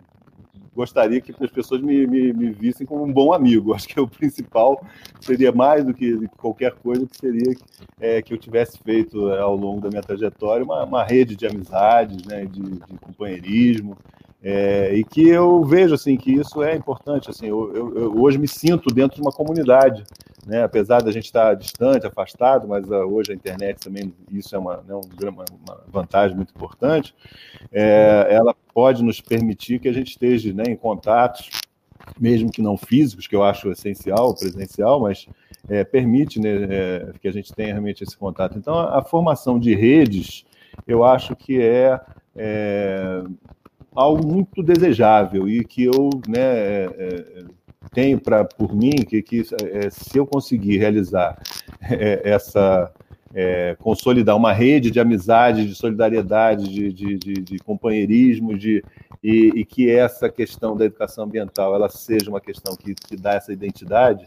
[0.75, 3.75] gostaria que as pessoas me, me, me, vissem como um bom amigo.
[3.75, 4.85] Acho que o principal
[5.21, 7.55] seria mais do que qualquer coisa que seria
[8.01, 11.47] é, que eu tivesse feito é, ao longo da minha trajetória uma, uma rede de
[11.47, 13.97] amizades, né, de, de companheirismo.
[14.47, 17.31] É, e que eu vejo assim que isso é importante.
[17.31, 20.05] Assim, eu, eu, eu, hoje me sinto dentro de uma comunidade,
[20.47, 20.63] né?
[20.63, 24.85] apesar da gente estar distante, afastado, mas uh, hoje a internet também isso é uma,
[24.87, 27.15] né, uma, uma vantagem muito importante.
[27.73, 31.49] É, ela pode nos permitir que a gente esteja né, em contatos,
[32.21, 35.27] mesmo que não físicos, que eu acho essencial, presencial, mas
[35.71, 38.59] é, permite né, é, que a gente tenha realmente esse contato.
[38.59, 40.45] Então, a, a formação de redes,
[40.87, 41.99] eu acho que é,
[42.37, 43.23] é
[43.95, 47.45] algo muito desejável e que eu né, é, é
[47.93, 49.43] tenho para por mim que, que
[49.73, 51.41] é, se eu conseguir realizar
[51.83, 52.93] é, essa
[53.35, 58.83] é, consolidar uma rede de amizade, de solidariedade, de, de, de, de companheirismo, de,
[59.23, 63.35] e, e, que essa questão da educação ambiental ela seja uma questão que, que dá
[63.35, 64.27] essa identidade,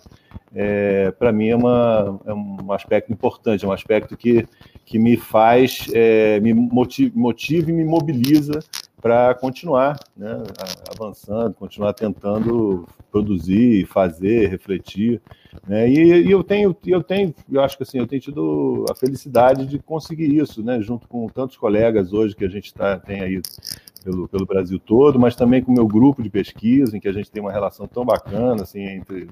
[0.53, 4.45] é, para mim é, uma, é, um aspecto importante, é um aspecto que,
[4.85, 8.59] que me faz, é, me motiva, motiva e me mobiliza
[9.01, 10.43] para continuar né,
[10.91, 15.21] avançando, continuar tentando produzir, fazer, refletir.
[15.67, 15.89] Né?
[15.89, 19.65] E, e, eu tenho, eu tenho, eu acho que assim, eu tenho tido a felicidade
[19.65, 20.81] de conseguir isso, né?
[20.81, 23.41] Junto com tantos colegas hoje que a gente tá, tem aí
[24.03, 27.13] pelo, pelo Brasil todo, mas também com o meu grupo de pesquisa, em que a
[27.13, 29.27] gente tem uma relação tão bacana assim, entre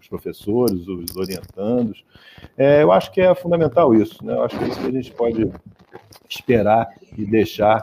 [0.00, 2.04] os professores, os orientandos.
[2.56, 4.34] É, eu acho que é fundamental isso, né?
[4.34, 5.50] eu acho que é isso que a gente pode
[6.28, 7.82] esperar e deixar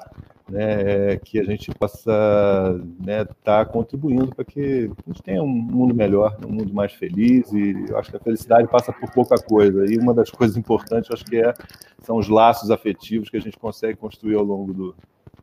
[0.50, 2.74] né, que a gente possa estar
[3.06, 7.52] né, tá contribuindo para que a gente tenha um mundo melhor, um mundo mais feliz,
[7.52, 11.12] e eu acho que a felicidade passa por pouca coisa, e uma das coisas importantes,
[11.12, 11.54] acho que é,
[12.02, 14.96] são os laços afetivos que a gente consegue construir ao longo do,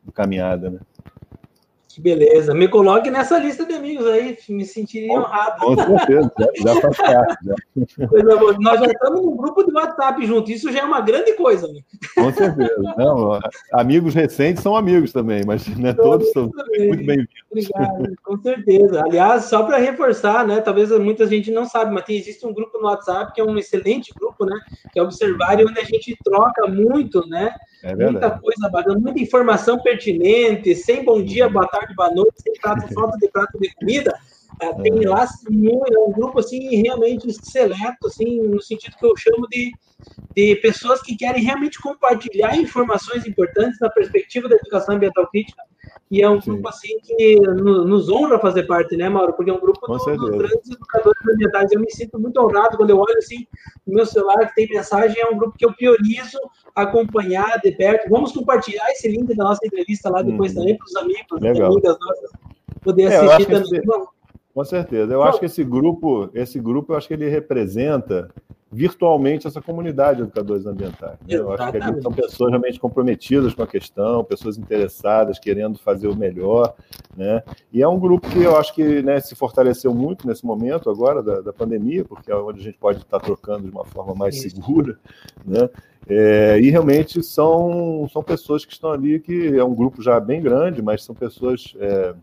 [0.05, 0.81] do caminhada, né?
[1.97, 2.53] Que beleza.
[2.53, 5.65] Me coloque nessa lista de amigos aí, me sentiria honrado.
[5.65, 7.39] Com certeza, já, já faz parte.
[7.47, 8.07] Já.
[8.07, 8.55] Coisa boa.
[8.61, 11.67] Nós já estamos num grupo de WhatsApp junto, isso já é uma grande coisa.
[11.69, 11.81] Né?
[12.15, 12.95] Com certeza.
[12.99, 13.41] Não,
[13.73, 17.31] amigos recentes são amigos também, mas né, todos são muito bem-vindos.
[17.51, 19.03] Obrigado, com certeza.
[19.03, 20.61] Aliás, só para reforçar, né?
[20.61, 23.57] Talvez muita gente não sabe, mas tem, existe um grupo no WhatsApp que é um
[23.57, 24.55] excelente grupo, né?
[24.93, 27.55] Que é Observar, onde a gente troca muito, né?
[27.83, 32.53] É muita coisa bacana, muita informação pertinente, sem bom dia, boa tarde, boa noite, sem
[32.55, 34.18] prato, falta de prato de comida.
[34.61, 39.47] É, tem lá é um grupo assim realmente seleto, assim, no sentido que eu chamo
[39.49, 39.70] de,
[40.34, 45.62] de pessoas que querem realmente compartilhar informações importantes na perspectiva da educação ambiental crítica
[46.11, 46.53] e é um Sim.
[46.53, 49.33] grupo assim que nos honra fazer parte, né, Mauro?
[49.33, 51.73] Porque é um grupo dos grandes educadores ambientais.
[51.73, 53.47] Eu me sinto muito honrado quando eu olho assim
[53.85, 55.21] no meu celular que tem mensagem.
[55.21, 56.39] É um grupo que eu priorizo
[56.75, 58.09] acompanhar de perto.
[58.09, 60.61] Vamos compartilhar esse link da nossa entrevista lá depois hum.
[60.61, 61.73] também para os amigos, Legal.
[61.73, 62.31] amigas nossas
[62.87, 63.81] poder é, assistir também.
[63.81, 64.09] Esse,
[64.55, 65.13] com certeza.
[65.13, 68.31] Eu acho que esse grupo, esse grupo, eu acho que ele representa
[68.71, 71.17] virtualmente essa comunidade de educadores ambientais.
[71.21, 71.37] Né?
[71.37, 76.09] Eu acho que ali são pessoas realmente comprometidas com a questão, pessoas interessadas, querendo fazer
[76.09, 76.75] o melhor,
[77.17, 77.43] né?
[77.73, 81.23] E é um grupo que eu acho que né, se fortaleceu muito nesse momento agora
[81.23, 84.37] da, da pandemia, porque é onde a gente pode estar trocando de uma forma mais
[84.37, 84.57] Isso.
[84.57, 84.99] segura,
[85.45, 85.69] né?
[86.09, 90.41] É, e realmente são, são pessoas que estão ali, que é um grupo já bem
[90.41, 92.14] grande, mas são pessoas é,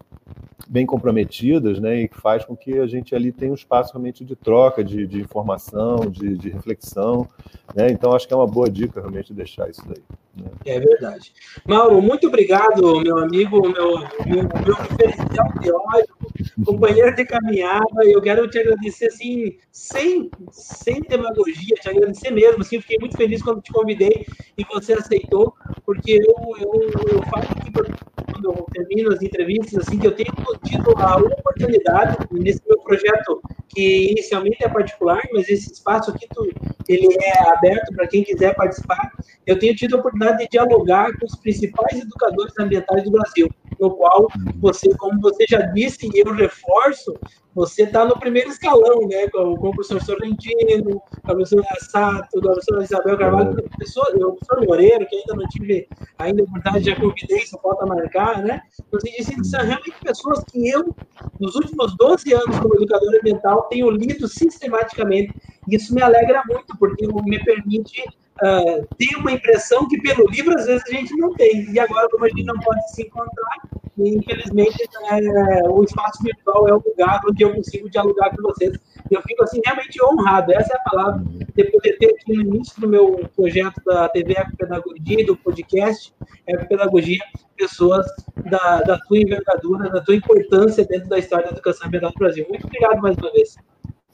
[0.68, 4.24] bem comprometidas, né, e que faz com que a gente ali tenha um espaço realmente
[4.24, 7.28] de troca, de, de informação, de, de reflexão,
[7.76, 10.02] né, então acho que é uma boa dica realmente deixar isso daí.
[10.36, 10.50] Né.
[10.66, 11.34] É verdade.
[11.68, 16.23] Mauro, muito obrigado, meu amigo, meu, meu, meu referencial teórico,
[16.66, 22.80] companheiro de caminhada, eu quero te agradecer, assim, sem, sem demagogia, te agradecer mesmo, assim,
[22.82, 24.26] fiquei muito feliz quando te convidei
[24.58, 25.54] e você aceitou,
[25.86, 30.34] porque eu, eu, eu falo aqui quando eu termino as entrevistas, assim, que eu tenho
[30.66, 36.48] tido a oportunidade, nesse meu projeto, que inicialmente é particular, mas esse espaço aqui, tu,
[36.88, 39.12] ele é aberto para quem quiser participar,
[39.46, 43.50] eu tenho tido a oportunidade de dialogar com os principais educadores ambientais do Brasil,
[43.80, 44.28] no qual
[44.60, 47.14] você, como você já disse, e eu reforço,
[47.56, 49.28] você está no primeiro escalão, né?
[49.30, 53.70] Com, com o professor Sorrentino, com a professora Sato, com a professora Isabel Carvalho, o
[53.70, 55.88] professor, o professor Moreira, que ainda não tive
[56.18, 58.62] ainda a oportunidade, já convidei, só falta marcar, né?
[58.88, 60.96] Então, assim, disse, são realmente pessoas que eu,
[61.40, 65.34] nos últimos 12 anos como educador ambiental, tenho lido sistematicamente.
[65.68, 68.04] E isso me alegra muito, porque me permite
[68.42, 71.72] uh, ter uma impressão que pelo livro às vezes a gente não tem.
[71.72, 73.58] E agora, como a gente não pode se encontrar,
[73.98, 78.78] infelizmente é, o espaço virtual é o lugar onde eu consigo dialogar com vocês.
[79.12, 81.24] Eu fico assim realmente honrado, essa é a palavra,
[81.56, 86.14] de poder ter aqui no início do meu projeto da TV Ecopedagogia, do podcast
[86.48, 87.24] Ecopedagogia,
[87.56, 88.06] pessoas
[88.50, 92.46] da, da tua envergadura, da tua importância dentro da história da educação ambiental do Brasil.
[92.50, 93.56] Muito obrigado mais uma vez.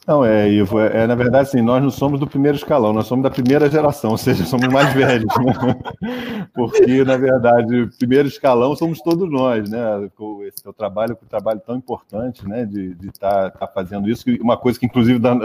[0.09, 3.05] Não, é, Ivo, é, é, na verdade, assim, nós não somos do primeiro escalão, nós
[3.05, 6.49] somos da primeira geração, ou seja, somos mais velhos, né?
[6.51, 10.09] Porque, na verdade, primeiro escalão somos todos nós, né?
[10.15, 12.65] Com esse teu trabalho, com o trabalho tão importante, né?
[12.65, 15.37] De estar tá, tá fazendo isso, uma coisa que, inclusive, da,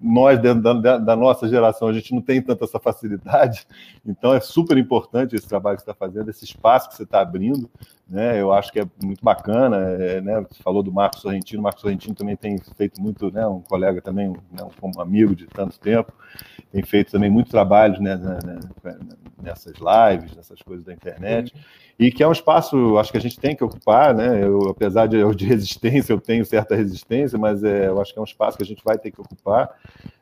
[0.00, 3.66] nós, dentro da, da, nossa geração, a gente não tem tanta essa facilidade,
[4.06, 7.20] então é super importante esse trabalho que você está fazendo, esse espaço que você está
[7.20, 7.68] abrindo,
[8.08, 8.40] né?
[8.40, 10.40] Eu acho que é muito bacana, é, né?
[10.48, 13.46] Você falou do Marcos Sorrentino, o Marcos Sorrentino também tem feito muito, né?
[13.46, 14.66] Um colega também, né?
[14.82, 16.12] um amigo de tanto tempo,
[16.70, 18.18] tem feito também muito trabalho né?
[19.42, 21.54] nessas lives, nessas coisas da internet,
[21.98, 24.44] e que é um espaço, acho que a gente tem que ocupar, né?
[24.44, 28.22] Eu, apesar de, de resistência, eu tenho certa resistência, mas é, eu acho que é
[28.22, 29.70] um espaço que a gente vai ter que ocupar,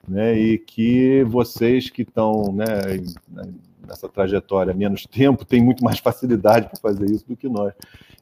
[0.07, 0.39] né?
[0.39, 2.67] E que vocês que estão, né?
[3.87, 7.73] Nessa trajetória menos tempo, tem muito mais facilidade para fazer isso do que nós.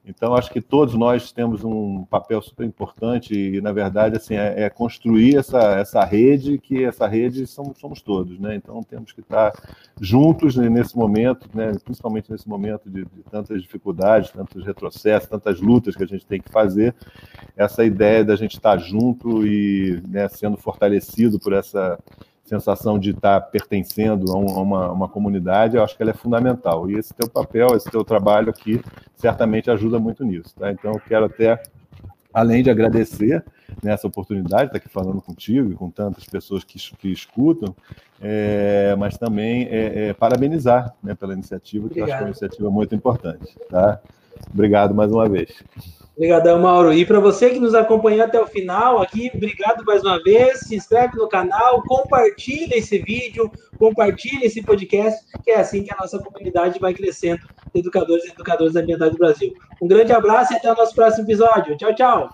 [0.08, 4.62] Então, acho que todos nós temos um papel super importante e, na verdade, assim, é,
[4.62, 8.54] é construir essa, essa rede, que essa rede somos, somos todos, né?
[8.54, 9.52] Então, temos que estar
[10.00, 11.72] juntos nesse momento, né?
[11.84, 16.40] principalmente nesse momento de, de tantas dificuldades, tantos retrocessos, tantas lutas que a gente tem
[16.40, 16.94] que fazer.
[17.54, 21.98] Essa ideia da gente estar junto e né, sendo fortalecido por essa
[22.48, 26.90] sensação de estar pertencendo a, uma, uma, comunidade, eu acho que ela é fundamental.
[26.90, 28.80] E esse teu papel, esse teu trabalho aqui,
[29.14, 30.54] certamente ajuda muito nisso.
[30.58, 30.72] Tá?
[30.72, 31.62] Então, eu quero até,
[32.32, 33.44] além de agradecer
[33.82, 37.76] nessa oportunidade, estar aqui falando contigo e com tantas pessoas que, que escutam,
[38.20, 42.08] é, mas também é, é, parabenizar né, pela iniciativa, que Obrigado.
[42.08, 43.56] eu acho que é uma iniciativa muito importante.
[43.70, 44.00] Tá?
[44.52, 45.50] Obrigado mais uma vez.
[46.18, 46.92] Obrigadão, Mauro.
[46.92, 50.58] E para você que nos acompanhou até o final aqui, obrigado mais uma vez.
[50.60, 55.96] Se inscreve no canal, compartilha esse vídeo, compartilha esse podcast, que é assim que a
[55.96, 57.40] nossa comunidade vai crescendo,
[57.72, 59.54] educadores e educadoras ambientais do Brasil.
[59.80, 61.76] Um grande abraço e até o nosso próximo episódio.
[61.76, 62.30] Tchau, tchau.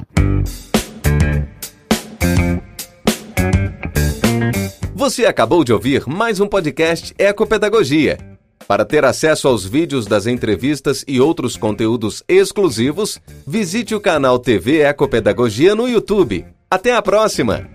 [4.95, 8.34] Você acabou de ouvir mais um podcast Ecopedagogia.
[8.67, 14.81] Para ter acesso aos vídeos das entrevistas e outros conteúdos exclusivos, visite o canal TV
[14.81, 16.47] Ecopedagogia no YouTube.
[16.71, 17.69] Até a próxima!